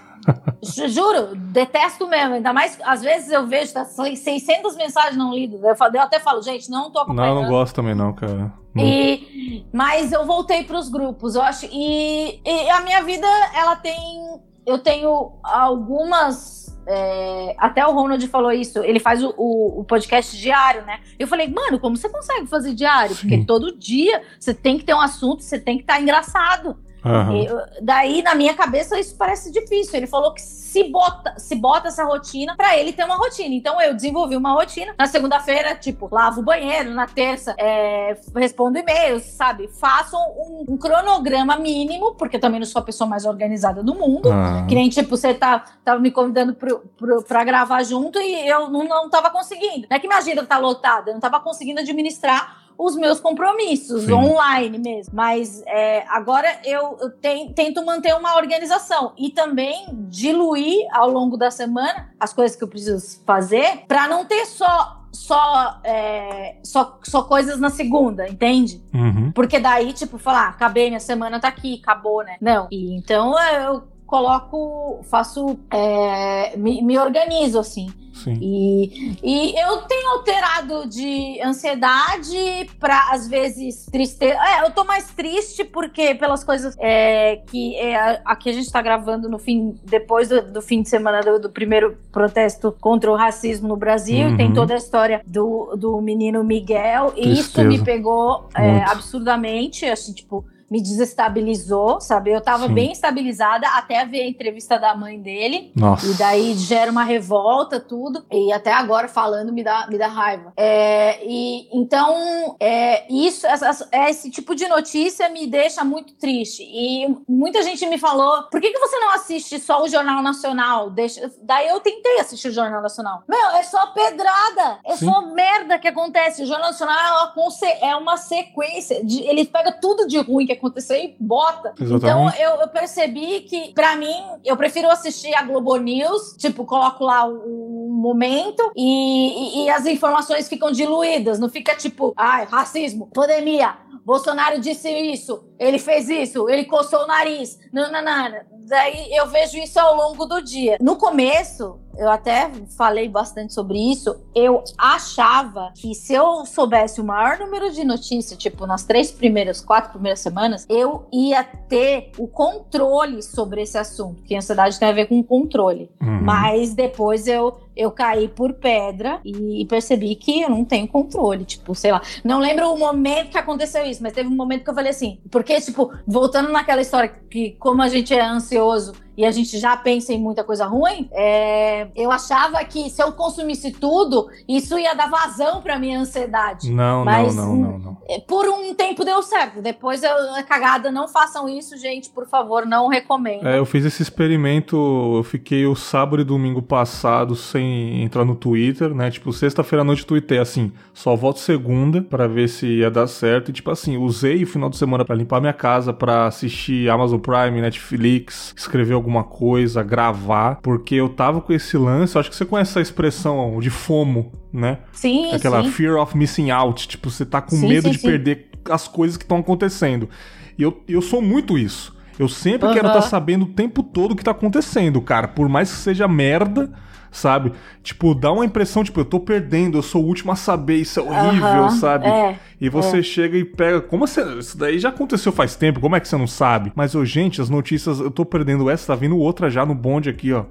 [0.89, 2.35] Juro, detesto mesmo.
[2.35, 5.61] Ainda mais, às vezes eu vejo tá, 600 mensagens não lidas.
[5.61, 7.35] Eu, eu até falo, gente, não tô acompanhando.
[7.35, 8.51] Não, não gosto também não, cara.
[8.75, 11.67] E, mas eu voltei para os grupos, eu acho.
[11.71, 14.41] E, e a minha vida, ela tem.
[14.65, 20.37] Eu tenho algumas é, até o Ronald falou isso, ele faz o, o, o, podcast
[20.37, 20.99] diário, né?
[21.17, 23.15] Eu falei, mano, como você consegue fazer diário?
[23.15, 23.21] Sim.
[23.21, 26.77] Porque todo dia você tem que ter um assunto, você tem que estar tá engraçado.
[27.05, 27.43] Uhum.
[27.43, 27.49] E,
[27.81, 29.95] daí, na minha cabeça, isso parece difícil.
[29.95, 33.53] Ele falou que se bota, se bota essa rotina para ele ter uma rotina.
[33.53, 34.93] Então, eu desenvolvi uma rotina.
[34.97, 36.91] Na segunda-feira, tipo, lavo o banheiro.
[36.91, 39.67] Na terça, é, respondo e-mails, sabe?
[39.67, 43.93] Faço um, um, cronograma mínimo, porque eu também não sou a pessoa mais organizada do
[43.93, 44.29] mundo.
[44.29, 44.67] Uhum.
[44.67, 48.69] Que nem, tipo, você tá, tava me convidando pro, pro, pra gravar junto e eu
[48.69, 49.87] não, não tava conseguindo.
[49.89, 54.03] Não é que minha agenda tá lotada, eu não tava conseguindo administrar os meus compromissos
[54.03, 54.13] Sim.
[54.13, 55.13] online mesmo.
[55.13, 61.37] Mas é, agora eu, eu ten, tento manter uma organização e também diluir ao longo
[61.37, 66.99] da semana as coisas que eu preciso fazer para não ter só só, é, só,
[67.03, 68.83] só coisas na segunda, entende?
[68.91, 69.31] Uhum.
[69.31, 72.35] Porque daí, tipo, falar, ah, acabei, minha semana tá aqui, acabou, né?
[72.41, 72.67] Não.
[72.71, 73.83] E então eu
[74.13, 77.91] coloco, faço, é, me, me organizo assim.
[78.13, 78.37] Sim.
[78.39, 84.37] E, e eu tenho alterado de ansiedade para, às vezes, tristeza.
[84.39, 88.83] É, eu tô mais triste porque pelas coisas é, que é, aqui a gente tá
[88.83, 93.15] gravando no fim, depois do, do fim de semana do, do, primeiro protesto contra o
[93.15, 94.27] racismo no Brasil.
[94.27, 94.37] Uhum.
[94.37, 97.13] Tem toda a história do, do menino Miguel.
[97.13, 97.29] Tristeza.
[97.29, 102.31] E isso me pegou é, absurdamente, assim, tipo me desestabilizou, sabe?
[102.31, 102.73] Eu tava Sim.
[102.73, 105.71] bem estabilizada até ver a entrevista da mãe dele.
[105.75, 106.05] Nossa.
[106.05, 108.25] E daí gera uma revolta, tudo.
[108.31, 110.53] E até agora falando me dá, me dá raiva.
[110.57, 116.63] É, e então, é, isso, essa, esse tipo de notícia me deixa muito triste.
[116.63, 120.89] E muita gente me falou: por que, que você não assiste só o Jornal Nacional?
[120.89, 121.31] Deixa...
[121.41, 123.23] Daí eu tentei assistir o Jornal Nacional.
[123.27, 125.05] Meu, é só pedrada, é Sim.
[125.05, 126.43] só merda que acontece.
[126.43, 127.33] O Jornal Nacional
[127.81, 129.03] é uma sequência.
[129.03, 131.73] De, ele pega tudo de ruim que acontecer e bota.
[131.79, 131.95] Exatamente.
[131.95, 137.03] Então eu, eu, percebi que, para mim, eu prefiro assistir a Globo News, tipo, coloco
[137.03, 141.39] lá o, o momento e, e, e, as informações ficam diluídas.
[141.39, 143.75] Não fica tipo, ai, racismo, pandemia,
[144.05, 147.57] Bolsonaro disse isso, ele fez isso, ele coçou o nariz.
[147.71, 148.31] Não, não, não.
[148.67, 150.77] Daí eu vejo isso ao longo do dia.
[150.81, 154.15] No começo, eu até falei bastante sobre isso.
[154.33, 159.61] Eu achava que se eu soubesse o maior número de notícias, tipo nas três primeiras,
[159.61, 164.93] quatro primeiras semanas, eu ia ter o controle sobre esse assunto, que ansiedade tem a
[164.93, 165.89] ver com controle.
[166.01, 166.21] Uhum.
[166.21, 171.73] Mas depois eu eu caí por pedra e percebi que eu não tenho controle, tipo,
[171.73, 172.01] sei lá.
[172.23, 175.19] Não lembro o momento que aconteceu isso, mas teve um momento que eu falei assim,
[175.31, 179.75] porque tipo, voltando naquela história que como a gente é ansioso e a gente já
[179.77, 184.93] pensa em muita coisa ruim, é, eu achava que se eu consumisse tudo, isso ia
[184.93, 186.71] dar vazão pra minha ansiedade.
[186.71, 187.97] Não, Mas, não, não, não, não.
[188.07, 189.61] É, por um tempo deu certo.
[189.61, 193.47] Depois eu, é cagada, não façam isso, gente, por favor, não recomendo.
[193.47, 194.75] É, eu fiz esse experimento,
[195.17, 199.11] eu fiquei o sábado e domingo passado sem entrar no Twitter, né?
[199.11, 203.49] Tipo, sexta-feira à noite tuitei assim, só volto segunda para ver se ia dar certo.
[203.49, 207.19] E tipo assim, usei o final de semana para limpar minha casa, para assistir Amazon
[207.19, 212.45] Prime, Netflix, escrever alguma coisa, gravar, porque eu tava com esse lance, acho que você
[212.45, 214.79] conhece essa expressão de FOMO, né?
[214.93, 215.71] Sim, Aquela sim.
[215.71, 219.17] fear of missing out, tipo, você tá com sim, medo sim, de perder as coisas
[219.17, 220.09] que estão acontecendo.
[220.57, 221.93] E eu, eu sou muito isso.
[222.17, 222.73] Eu sempre uhum.
[222.73, 225.27] quero estar tá sabendo o tempo todo o que tá acontecendo, cara.
[225.27, 226.71] Por mais que seja merda,
[227.13, 227.53] sabe?
[227.81, 230.99] Tipo, dá uma impressão, tipo, eu tô perdendo, eu sou o último a saber, isso
[230.99, 232.07] é horrível, sabe?
[232.07, 233.03] É, e você é.
[233.03, 233.79] chega e pega.
[233.79, 234.21] Como você.
[234.39, 236.73] Isso daí já aconteceu faz tempo, como é que você não sabe?
[236.75, 240.09] Mas, ô, gente, as notícias, eu tô perdendo essa, tá vindo outra já no bonde
[240.09, 240.45] aqui, ó.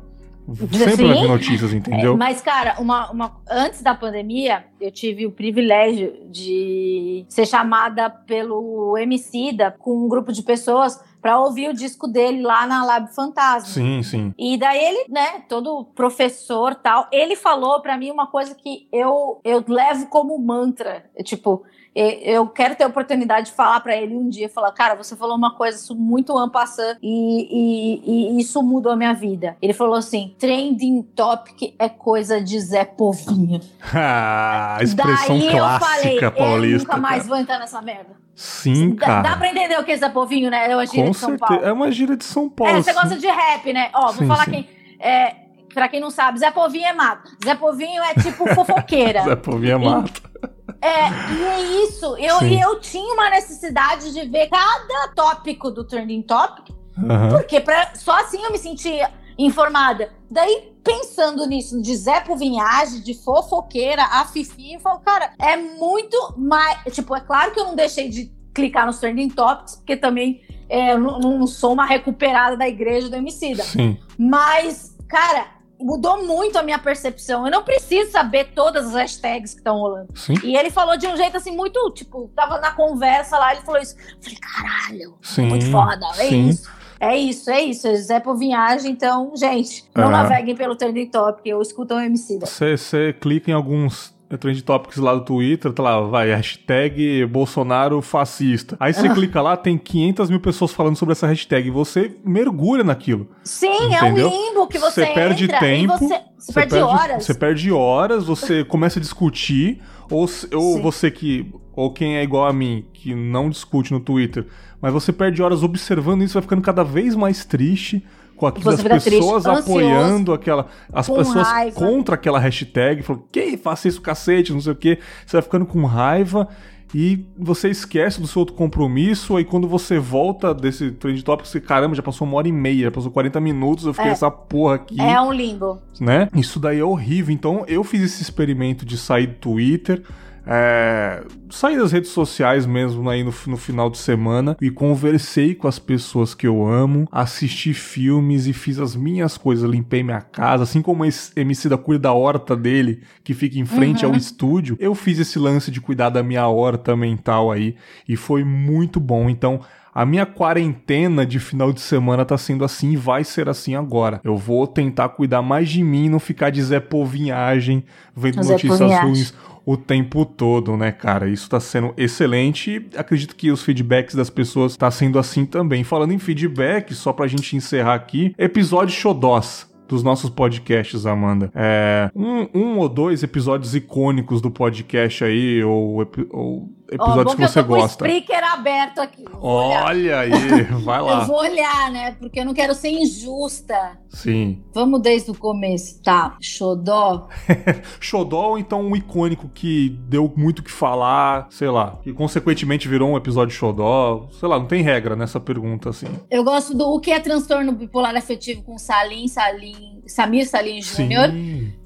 [0.73, 2.15] Sempre vai vir notícias, entendeu?
[2.15, 8.11] É, mas, cara, uma, uma, antes da pandemia, eu tive o privilégio de ser chamada
[8.11, 13.15] pelo Emicida com um grupo de pessoas para ouvir o disco dele lá na Lab
[13.15, 13.69] Fantasma.
[13.69, 14.35] Sim, sim.
[14.37, 19.41] E daí ele, né, todo professor tal, ele falou para mim uma coisa que eu,
[19.45, 21.05] eu levo como mantra.
[21.23, 21.63] Tipo,
[21.95, 25.37] eu quero ter a oportunidade de falar para ele um dia, falar, cara, você falou
[25.37, 29.57] uma coisa muito ampassant e, e, e, isso mudou a minha vida.
[29.61, 33.61] Ele falou assim, trending topic é coisa de Zé Povinho.
[33.93, 36.77] ah, expressão Daí clássica eu falei, paulista.
[36.77, 38.17] Eu nunca mais vou entrar nessa merda.
[38.35, 39.23] Sim, dá, cara.
[39.23, 40.71] Dá pra entender o que é Zé Povinho, né?
[40.71, 41.47] É uma gíria Com de São certeza.
[41.47, 41.67] Paulo.
[41.67, 42.75] É uma gíria de São Paulo.
[42.75, 43.91] É, você gosta de rap, né?
[43.93, 44.51] Ó, vou sim, falar sim.
[44.51, 44.69] quem...
[44.99, 45.35] É,
[45.75, 47.31] pra quem não sabe, Zé Povinho é mato.
[47.45, 49.23] Zé Povinho é tipo fofoqueira.
[49.25, 50.32] Zé Povinho é mato.
[50.81, 52.17] É, e é isso.
[52.17, 57.29] Eu, e eu tinha uma necessidade de ver cada tópico do Trending Topic, uhum.
[57.31, 60.11] porque pra, só assim eu me sentia informada.
[60.31, 66.35] Daí, pensando nisso, de Zé Povinhagem, de fofoqueira, a Fifi, eu falo, cara, é muito
[66.37, 66.81] mais.
[66.93, 70.93] Tipo, é claro que eu não deixei de clicar nos Trending Topics, porque também é,
[70.93, 73.63] eu não, não, sou uma recuperada da igreja do Emicida.
[73.63, 73.99] Sim.
[74.19, 75.47] Mas, cara,
[75.83, 77.45] mudou muito a minha percepção.
[77.47, 80.09] Eu não preciso saber todas as hashtags que estão rolando.
[80.15, 80.35] Sim.
[80.45, 83.81] E ele falou de um jeito assim, muito, tipo, tava na conversa lá, ele falou
[83.81, 83.97] isso.
[83.99, 85.47] Eu falei, caralho, Sim.
[85.47, 86.49] muito foda, é Sim.
[86.49, 86.71] isso.
[87.01, 87.93] É isso, é isso.
[87.97, 90.11] Zé Povinhagem, então, gente, não É.
[90.11, 92.39] naveguem pelo Trending Topic, eu escuto o MC.
[92.39, 98.77] Você clica em alguns trend topics lá do Twitter, tá lá, vai, hashtag Bolsonaro fascista.
[98.81, 99.15] Aí você Ah.
[99.15, 101.69] clica lá, tem 500 mil pessoas falando sobre essa hashtag.
[101.69, 103.29] E você mergulha naquilo.
[103.45, 104.29] Sim, Entendeu?
[104.29, 107.25] é um limbo que você, Você perde tempo, e você, você perde, horas.
[107.25, 109.81] Você perde horas, você começa a discutir,
[110.11, 110.81] ou, ou Sim.
[110.83, 111.53] você que.
[111.75, 114.47] Ou quem é igual a mim, que não discute no Twitter,
[114.81, 118.05] mas você perde horas observando isso, vai ficando cada vez mais triste.
[118.43, 120.67] Com aquilo, Você as fica triste, pessoas ansioso, apoiando aquela.
[120.93, 121.77] As pessoas raiva.
[121.79, 124.99] contra aquela hashtag, falando, quem faça isso, cacete, não sei o quê.
[125.25, 126.49] Você vai ficando com raiva
[126.93, 129.37] e você esquece do seu outro compromisso.
[129.37, 132.87] Aí quando você volta desse trend topic, você, caramba, já passou uma hora e meia,
[132.87, 134.13] já passou 40 minutos, eu fiquei É.
[134.13, 135.79] essa porra aqui É um limbo.
[136.01, 136.29] né?
[136.35, 137.33] Isso daí é horrível.
[137.33, 140.03] Então eu fiz esse experimento de sair do Twitter.
[140.47, 145.69] É, saí das redes sociais mesmo aí no, no final de semana e conversei com
[145.69, 150.65] as pessoas que eu amo, assisti filmes e fiz as minhas coisas, limpei minha casa,
[150.65, 154.13] assim como esse MC da cuida da horta dele, que fica em frente Uhum.
[154.13, 157.77] ao estúdio, eu fiz esse lance de cuidar da minha horta mental aí
[158.09, 159.31] e foi muito bom.
[159.31, 159.61] Então,
[159.95, 164.21] a minha quarentena de final de semana tá sendo assim e vai ser assim agora.
[164.25, 167.85] Eu vou tentar cuidar mais de mim, não ficar de Zé Povinhagem,
[168.17, 169.07] vendo Zé notícias Povinhagem.
[169.09, 169.35] ruins
[169.65, 171.29] o tempo todo, né, cara?
[171.29, 175.85] Isso tá sendo excelente acredito que os feedbacks das pessoas tá sendo assim também.
[175.85, 181.51] Falando em feedback, só pra gente encerrar aqui, episódio Xodós dos nossos podcasts, Amanda.
[181.55, 187.49] É, um, um ou dois episódios icônicos do podcast aí, ou, ou episódios bom que
[187.49, 188.05] você eu tô com o gosta.
[188.53, 189.25] Aberto aqui.
[189.25, 189.39] eu.
[189.41, 190.31] Olha aí,
[190.85, 191.25] vai Eu lá.
[191.25, 192.13] vou olhar, né?
[192.13, 193.99] Porque eu não quero ser injusta.
[194.11, 194.63] Sim.
[194.75, 196.03] Vamos desde o começo.
[196.03, 197.29] Tá, xodó.
[198.01, 202.89] Xodó, ou então um icônico que deu muito o que falar, sei lá, que consequentemente
[202.89, 206.07] virou um episódio Xodó, sei lá, não tem regra nessa pergunta, assim.
[206.31, 211.31] Eu gosto do O que é transtorno bipolar afetivo com Salim, Salim, Samir Salim Júnior,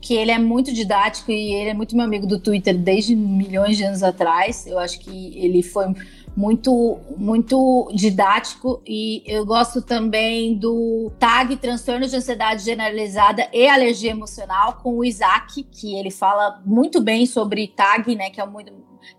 [0.00, 3.76] que ele é muito didático e ele é muito meu amigo do Twitter desde milhões
[3.76, 4.66] de anos atrás.
[4.66, 5.86] Eu acho que ele foi
[6.37, 14.11] muito muito didático e eu gosto também do tag transtorno de ansiedade generalizada e alergia
[14.11, 18.70] emocional com o Isaac, que ele fala muito bem sobre tag, né, que é muito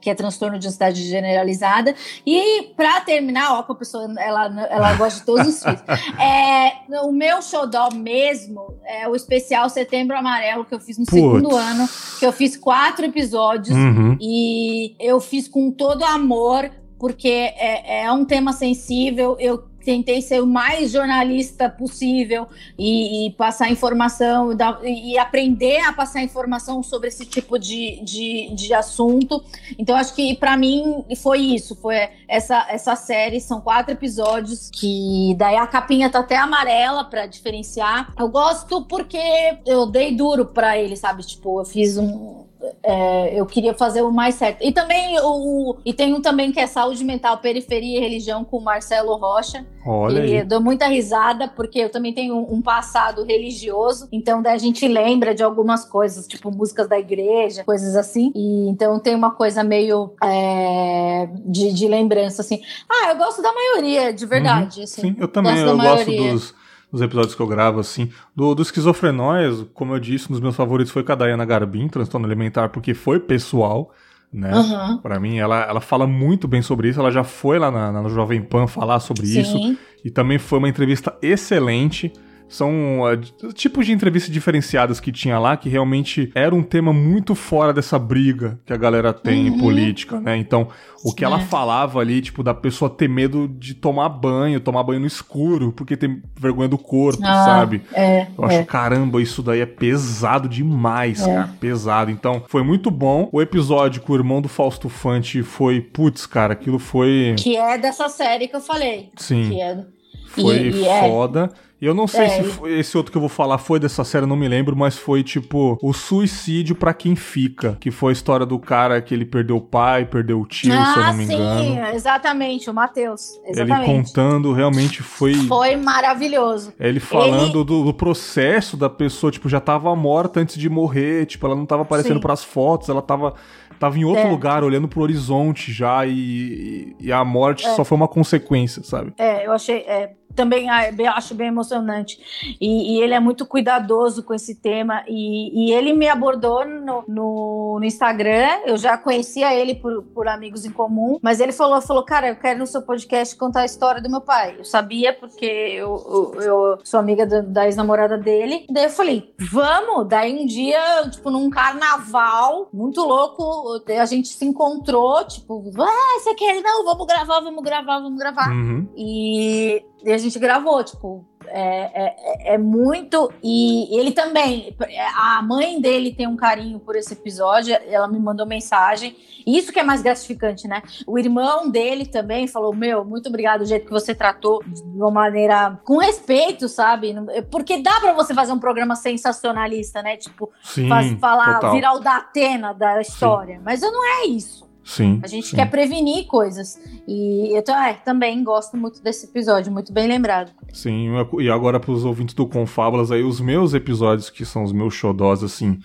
[0.01, 1.95] que é transtorno de ansiedade generalizada.
[2.26, 5.82] E para terminar, ó, que a pessoa ela, ela gosta de todos os filhos.
[6.20, 11.15] É, o meu xodó mesmo é o especial Setembro Amarelo que eu fiz no Putz.
[11.15, 11.88] segundo ano,
[12.20, 14.18] que eu fiz quatro episódios uhum.
[14.20, 19.35] e eu fiz com todo amor porque é, é um tema sensível.
[19.39, 22.45] Eu tentei ser o mais jornalista possível
[22.77, 24.49] e, e passar informação
[24.83, 29.41] e, e aprender a passar informação sobre esse tipo de, de, de assunto.
[29.79, 35.33] Então, acho que para mim foi isso, foi essa, essa série, são quatro episódios que
[35.37, 38.13] daí a capinha tá até amarela para diferenciar.
[38.19, 39.17] Eu gosto porque
[39.65, 41.25] eu dei duro para ele, sabe?
[41.25, 42.46] Tipo, eu fiz um,
[42.84, 44.64] é, eu queria fazer o mais certo.
[44.64, 45.78] E também o.
[45.86, 49.66] E tem um também que é saúde mental, periferia e religião com o Marcelo Rocha.
[49.86, 50.26] Olha.
[50.26, 50.43] E aí.
[50.43, 54.08] dou muita risada, porque eu também tenho um, passado religioso.
[54.12, 58.32] Então, daí a gente lembra de algumas coisas, tipo músicas da igreja, coisas assim.
[58.36, 62.62] E então tem uma coisa meio é, de, de lembrança, assim.
[62.89, 64.80] Ah, eu gosto da maioria, de verdade.
[64.80, 65.01] Uhum, assim.
[65.01, 65.53] Sim, eu também.
[65.53, 68.09] Gosto eu gosto dos nos episódios que eu gravo, assim.
[68.35, 71.88] Do, do Esquizofrenóias, como eu disse, um dos meus favoritos foi com a Dayana Garbin,
[71.88, 73.91] Transtorno Alimentar, porque foi pessoal,
[74.31, 74.53] né?
[74.53, 74.97] Uhum.
[74.97, 76.99] Para mim, ela, ela fala muito bem sobre isso.
[76.99, 79.41] Ela já foi lá na, na Jovem Pan falar sobre Sim.
[79.41, 79.77] isso.
[80.03, 82.11] E também foi uma entrevista excelente
[82.47, 87.35] são uh, tipos de entrevistas diferenciadas que tinha lá que realmente era um tema muito
[87.35, 89.55] fora dessa briga que a galera tem uhum.
[89.55, 90.37] em política, né?
[90.37, 90.67] Então,
[91.03, 91.27] o que é.
[91.27, 95.71] ela falava ali, tipo, da pessoa ter medo de tomar banho, tomar banho no escuro,
[95.71, 97.81] porque tem vergonha do corpo, ah, sabe?
[97.93, 98.63] É, Eu acho, é.
[98.63, 101.33] caramba, isso daí é pesado demais, é.
[101.33, 101.49] cara.
[101.59, 102.11] Pesado.
[102.11, 103.29] Então, foi muito bom.
[103.31, 107.35] O episódio com o irmão do Fausto Fante foi, putz, cara, aquilo foi.
[107.37, 109.11] Que é dessa série que eu falei.
[109.17, 109.49] Sim.
[109.49, 109.96] Que é...
[110.28, 111.51] Foi e, e é foda.
[111.80, 114.03] E eu não sei é, se foi, esse outro que eu vou falar foi dessa
[114.03, 118.13] série, não me lembro, mas foi tipo o suicídio para quem fica, que foi a
[118.13, 121.13] história do cara que ele perdeu o pai, perdeu o tio, ah, se eu não
[121.13, 121.59] me sim, engano.
[121.59, 123.39] Sim, exatamente, o Matheus.
[123.45, 126.73] Ele contando realmente foi Foi maravilhoso.
[126.80, 127.51] Ele falando ele...
[127.63, 131.65] Do, do, processo da pessoa, tipo, já tava morta antes de morrer, tipo, ela não
[131.65, 133.36] tava aparecendo para as fotos, ela tava
[133.80, 134.30] tava em outro é.
[134.30, 137.75] lugar, olhando pro horizonte já, e, e a morte é.
[137.75, 139.13] só foi uma consequência, sabe?
[139.17, 139.80] É, eu achei.
[139.80, 142.19] É, também ah, acho bem emocionante.
[142.61, 145.03] E, e, ele é muito cuidadoso com esse tema.
[145.07, 148.61] E, e ele me abordou no, no, no, Instagram.
[148.65, 152.35] Eu já conhecia ele por, por amigos em comum, mas ele falou: falou, cara, eu
[152.35, 154.55] quero no seu podcast contar a história do meu pai.
[154.59, 158.67] Eu sabia, porque eu, eu, eu sou amiga da, da ex-namorada dele.
[158.69, 160.07] Daí eu falei: vamos!
[160.07, 166.35] Daí um dia, tipo, num carnaval muito louco, a gente se encontrou, tipo, ah, você
[166.35, 166.61] quer?
[166.61, 168.51] Não, vamos gravar, vamos gravar, vamos gravar.
[168.51, 168.88] Uhum.
[168.95, 173.31] E e a gente gravou, tipo, é, é, é, muito.
[173.43, 174.75] E ele também,
[175.15, 179.15] a mãe dele tem um carinho por esse episódio, ela me mandou mensagem.
[179.45, 180.83] E isso que é mais gratificante, né?
[181.05, 185.09] O irmão dele também falou: Meu, muito obrigado, o jeito que você tratou de uma
[185.09, 187.15] maneira com respeito, sabe?
[187.49, 190.17] Porque dá para você fazer um programa sensacionalista, né?
[190.17, 191.71] Tipo, Sim, faz, falar, total.
[191.71, 193.55] virar o da Atena da história.
[193.55, 193.61] Sim.
[193.63, 194.66] Mas não é isso.
[194.88, 195.19] Sim.
[195.21, 195.55] A gente sim.
[195.57, 196.79] quer prevenir coisas.
[197.05, 197.61] E eu
[198.05, 200.53] também gosto muito desse episódio, muito bem lembrado.
[200.71, 201.09] Sim,
[201.39, 204.93] e agora para os ouvintes do Confábulas aí, os meus episódios, que são os meus
[204.93, 205.77] xodós, assim.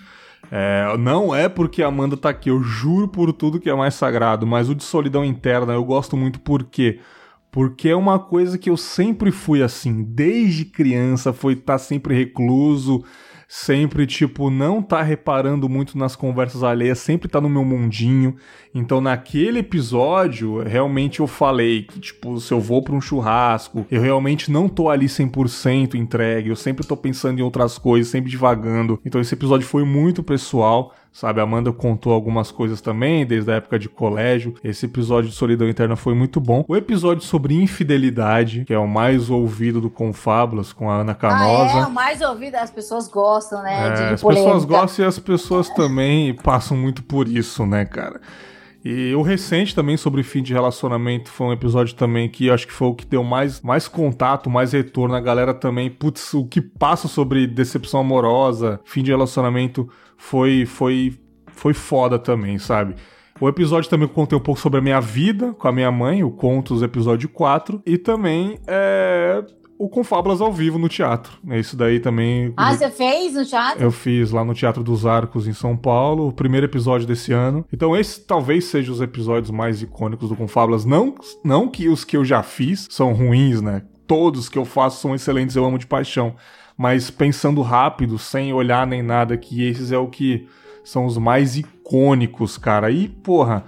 [0.53, 3.95] É, não é porque a Amanda tá aqui, eu juro por tudo que é mais
[3.95, 7.01] sagrado, mas o de solidão interna eu gosto muito porque
[7.51, 12.15] porque é uma coisa que eu sempre fui assim, desde criança, foi estar tá sempre
[12.15, 13.05] recluso,
[13.55, 18.35] sempre, tipo, não tá reparando muito nas conversas alheias, sempre tá no meu mundinho.
[18.75, 24.01] Então, naquele episódio, realmente eu falei que, tipo, se eu vou para um churrasco, eu
[24.01, 28.99] realmente não tô ali 100% entregue, eu sempre tô pensando em outras coisas, sempre divagando.
[29.05, 31.41] Então, esse episódio foi muito pessoal sabe?
[31.41, 34.55] A Amanda contou algumas coisas também, desde a época de colégio.
[34.65, 36.65] Esse episódio de Solidão Interna foi muito bom.
[36.67, 41.79] O episódio sobre infidelidade, que é o mais ouvido do Confábulas, com a Ana Canosa.
[41.79, 43.89] Ah, é, o mais ouvido, as pessoas gostam, né?
[43.89, 48.21] É, as pessoas gostam e as pessoas também passam muito por isso, né, cara?
[48.85, 52.73] E o recente também sobre fim de relacionamento foi um episódio também que acho que
[52.73, 55.15] foi o que deu mais, mais contato, mais retorno.
[55.15, 59.89] A galera também, putz, o que passa sobre decepção amorosa, fim de relacionamento
[60.23, 61.19] foi, foi,
[61.49, 62.95] foi foda também, sabe?
[63.41, 66.31] O episódio também contei um pouco sobre a minha vida com a minha mãe, o
[66.31, 67.83] Contos, episódio 4.
[67.85, 69.45] E também é,
[69.77, 71.33] o Confábulas ao vivo no teatro.
[71.51, 72.55] Isso daí também.
[72.57, 73.83] Ah, você fez no teatro?
[73.83, 77.67] Eu fiz lá no Teatro dos Arcos, em São Paulo, o primeiro episódio desse ano.
[77.73, 80.85] Então, esse talvez seja os episódios mais icônicos do Confábulas.
[80.85, 83.83] Não, não que os que eu já fiz são ruins, né?
[84.07, 86.37] Todos que eu faço são excelentes, eu amo de paixão.
[86.77, 90.49] Mas pensando rápido, sem olhar nem nada, que esses é o que
[90.85, 92.91] são os mais icônicos, cara.
[92.91, 93.65] E, porra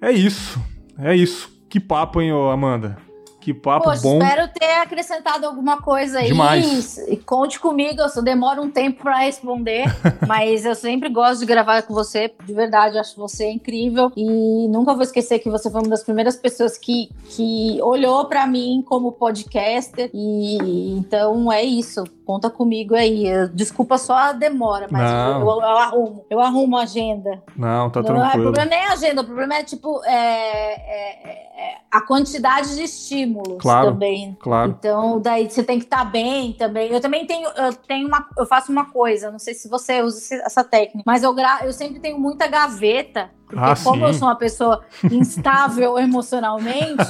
[0.00, 0.60] É isso.
[0.98, 1.50] É isso.
[1.68, 3.09] Que papo, hein, Amanda?
[3.40, 4.18] Que papo Poxa, bom.
[4.18, 6.26] Espero ter acrescentado alguma coisa aí.
[6.26, 6.98] Demais.
[7.08, 9.84] E conte comigo, eu só demoro um tempo para responder,
[10.28, 14.92] mas eu sempre gosto de gravar com você, de verdade, acho você incrível e nunca
[14.92, 19.12] vou esquecer que você foi uma das primeiras pessoas que, que olhou para mim como
[19.12, 22.04] podcaster e então é isso.
[22.26, 23.24] Conta comigo aí.
[23.52, 26.24] Desculpa só a demora, mas eu, eu, eu, arrumo.
[26.30, 27.42] Eu arrumo a agenda.
[27.56, 28.20] Não, tá tranquilo.
[28.20, 32.00] Não, o problema nem é a agenda, o problema é tipo é, é, é a
[32.02, 32.86] quantidade de
[33.30, 34.36] estímulos claro, também.
[34.40, 34.76] Claro.
[34.78, 36.90] Então, daí você tem que estar tá bem também.
[36.90, 40.36] Eu também tenho, eu tenho uma, eu faço uma coisa, não sei se você usa
[40.36, 44.04] essa técnica, mas eu, gra, eu sempre tenho muita gaveta porque ah, como sim.
[44.04, 47.04] eu sou uma pessoa instável emocionalmente,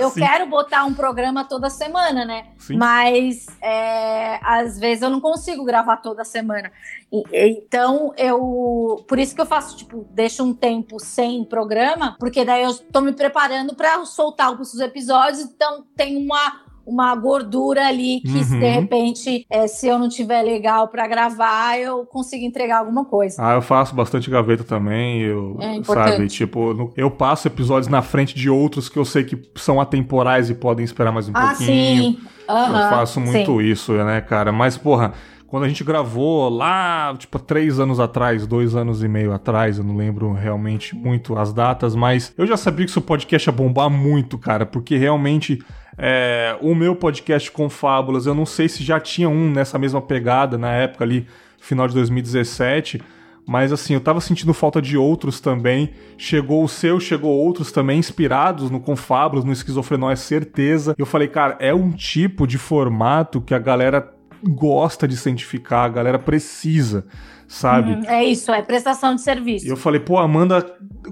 [0.00, 0.20] eu sim.
[0.20, 2.48] quero botar um programa toda semana, né?
[2.58, 2.76] Sim.
[2.76, 6.72] Mas é, às vezes eu não consigo gravar toda semana.
[7.12, 9.04] E, então eu.
[9.06, 13.00] Por isso que eu faço, tipo, deixo um tempo sem programa, porque daí eu tô
[13.00, 18.58] me preparando para soltar os episódios, então tem uma uma gordura ali que uhum.
[18.58, 23.36] de repente, é, se eu não tiver legal para gravar, eu consigo entregar alguma coisa.
[23.38, 28.34] Ah, eu faço bastante gaveta também, eu, é sabe, tipo, eu passo episódios na frente
[28.34, 32.02] de outros que eu sei que são atemporais e podem esperar mais um ah, pouquinho.
[32.02, 32.18] Sim.
[32.48, 33.66] Uhum, eu faço muito sim.
[33.66, 34.52] isso, né, cara?
[34.52, 35.14] Mas, porra,
[35.54, 39.84] quando a gente gravou lá, tipo, três anos atrás, dois anos e meio atrás, eu
[39.84, 43.88] não lembro realmente muito as datas, mas eu já sabia que seu podcast ia bombar
[43.88, 45.62] muito, cara, porque realmente
[45.96, 50.00] é, o meu podcast com fábulas, eu não sei se já tinha um nessa mesma
[50.00, 51.26] pegada na época ali,
[51.58, 53.00] final de 2017.
[53.46, 55.90] Mas assim, eu tava sentindo falta de outros também.
[56.16, 60.94] Chegou o seu, chegou outros também, inspirados no Confábulos, no Esquizofrenó, é certeza.
[60.96, 64.10] Eu falei, cara, é um tipo de formato que a galera
[64.42, 67.06] gosta de cientificar, a galera precisa
[67.54, 67.92] sabe?
[67.92, 69.66] Uhum, é isso, é prestação de serviço.
[69.66, 70.60] E eu falei, pô, a Amanda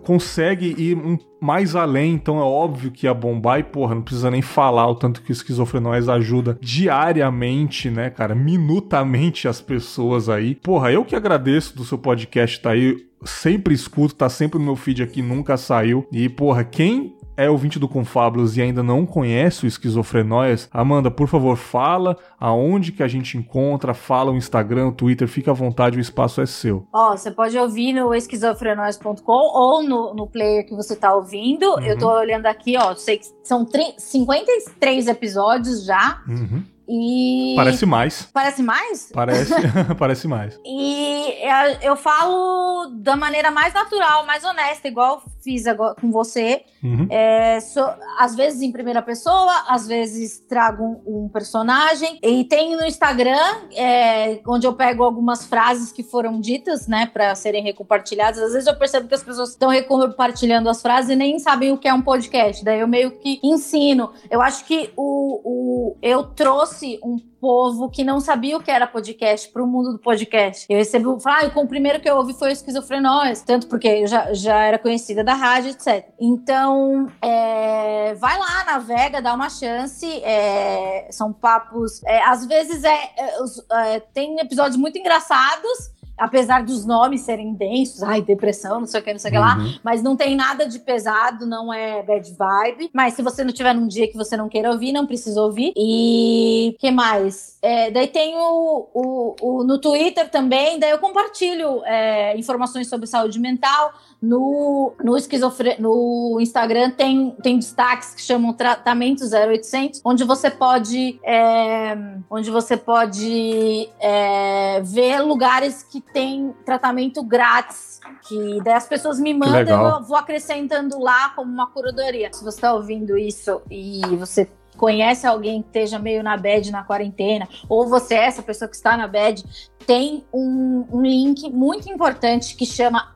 [0.05, 4.31] consegue ir um, mais além, então é óbvio que ia bombar e, porra, não precisa
[4.31, 10.57] nem falar o tanto que o Esquizofrenóis ajuda diariamente, né, cara, minutamente as pessoas aí.
[10.57, 14.77] Porra, eu que agradeço do seu podcast tá aí, sempre escuto, tá sempre no meu
[14.77, 16.07] feed aqui, nunca saiu.
[16.11, 21.29] E, porra, quem é ouvinte do Confábulos e ainda não conhece o Esquizofrenóias, Amanda, por
[21.29, 25.99] favor, fala aonde que a gente encontra, fala o Instagram, o Twitter, fica à vontade,
[25.99, 26.87] o espaço é seu.
[26.93, 31.65] Ó, oh, você pode ouvir no esquizofrenóias.com ou no, no player que você tá ouvindo.
[31.75, 31.83] Uhum.
[31.83, 33.67] Eu tô olhando aqui, ó, sei que são
[33.97, 36.23] 53 episódios já.
[36.29, 36.65] Uhum.
[36.89, 37.55] E...
[37.57, 38.29] Parece mais.
[38.33, 39.11] Parece mais?
[39.13, 39.55] Parece,
[39.99, 40.59] parece mais.
[40.65, 41.35] E
[41.81, 46.63] eu falo da maneira mais natural, mais honesta, igual fiz agora com você.
[46.83, 47.07] Uhum.
[47.11, 47.81] É, so,
[48.19, 52.19] às vezes em primeira pessoa, às vezes trago um, um personagem.
[52.23, 53.39] E tem no Instagram,
[53.75, 58.41] é, onde eu pego algumas frases que foram ditas, né, para serem recompartilhadas.
[58.41, 61.79] Às vezes eu percebo que as pessoas estão recompartilhando as frases e nem sabem o
[61.79, 62.65] que é um podcast.
[62.65, 64.13] Daí eu meio que ensino.
[64.31, 68.87] Eu acho que o, o eu trouxe um povo que não sabia o que era
[68.87, 70.65] podcast para o mundo do podcast.
[70.71, 74.63] Eu recebi, ah, o primeiro que eu ouvi foi Esquizofrenóis, tanto porque eu já, já
[74.63, 76.07] era conhecida da rádio, etc.
[76.21, 80.07] Então, é, vai lá, navega, dá uma chance.
[80.23, 86.85] É, são papos, é, às vezes é, é, é tem episódios muito engraçados apesar dos
[86.85, 89.75] nomes serem densos, ai, depressão, não sei o que, não sei o que lá, uhum.
[89.83, 92.91] mas não tem nada de pesado, não é bad vibe.
[92.93, 95.73] Mas se você não tiver num dia que você não queira ouvir, não precisa ouvir.
[95.77, 97.59] E que mais?
[97.63, 103.07] É, daí tem o, o, o, no Twitter também, daí eu compartilho é, informações sobre
[103.07, 103.93] saúde mental.
[104.23, 105.77] No, no, esquizofre...
[105.81, 111.97] no Instagram tem, tem destaques que chamam tratamento 0800, onde você pode é,
[112.31, 119.35] onde você pode é, ver lugares que tem tratamento grátis que daí as pessoas me
[119.35, 122.31] mandam, eu vou acrescentando lá como uma curadoria.
[122.33, 126.83] Se você está ouvindo isso e você conhece alguém que esteja meio na bed na
[126.83, 129.45] quarentena, ou você é essa pessoa que está na bed,
[129.87, 133.15] tem um, um link muito importante que chama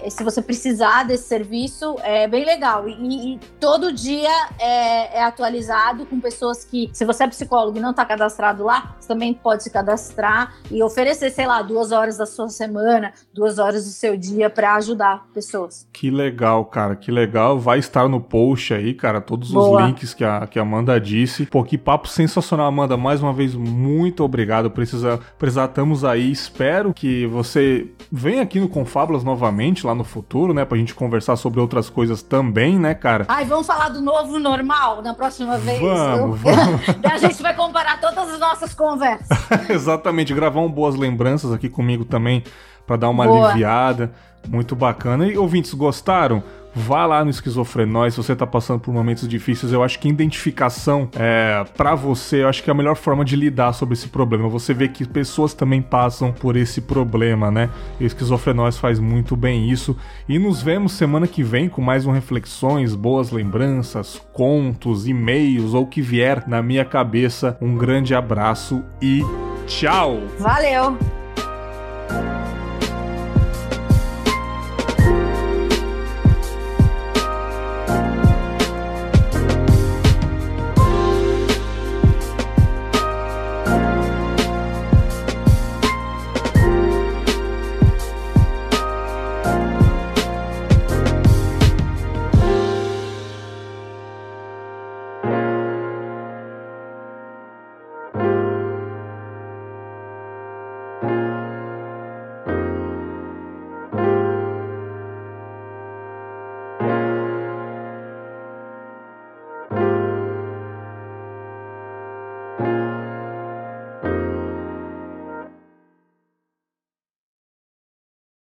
[0.08, 2.88] se você precisar desse serviço, é bem legal.
[2.88, 7.80] E, e todo dia é, é, atualizado com pessoas que, se você é psicólogo e
[7.80, 12.16] não está cadastrado lá, você também pode se cadastrar e oferecer, sei lá, duas horas
[12.16, 15.86] da sua semana, duas horas do seu dia para ajudar pessoas.
[15.92, 17.58] Que legal, cara, que legal.
[17.58, 19.80] Vai estar no post aí, cara, todos Boa.
[19.80, 21.46] os links que a, que a Amanda disse.
[21.46, 22.96] Pô, que papo sensacional, Amanda.
[22.96, 24.70] Mais uma vez, muito obrigado.
[24.70, 26.30] Precisa, precisamos aí.
[26.30, 30.64] Espero que você venha aqui no Confábulas novamente, lá no futuro, né?
[30.64, 33.24] Pra gente conversar sobre outras coisas também, né, cara?
[33.28, 35.80] Ai, vamos falar do novo normal na próxima vez?
[35.80, 36.82] Vamos, vamos.
[37.04, 39.28] a gente vai comparar todas as nossas conversas.
[39.70, 40.34] Exatamente.
[40.34, 42.42] Gravar um boas lembranças aqui comigo também,
[42.86, 43.50] para dar uma Boa.
[43.50, 44.12] aliviada.
[44.48, 45.26] Muito bacana.
[45.26, 46.42] E ouvintes, gostaram?
[46.74, 51.08] Vá lá no Esquizofrenóis, se você tá passando por momentos difíceis, eu acho que identificação
[51.14, 54.48] é, para você, eu acho que é a melhor forma de lidar sobre esse problema.
[54.48, 57.70] Você vê que pessoas também passam por esse problema, né?
[58.00, 59.96] E Esquizofrenóis faz muito bem isso.
[60.28, 65.82] E nos vemos semana que vem com mais um Reflexões, boas lembranças, contos, e-mails ou
[65.82, 67.56] o que vier na minha cabeça.
[67.60, 69.22] Um grande abraço e
[69.66, 70.20] tchau!
[70.38, 70.96] Valeu!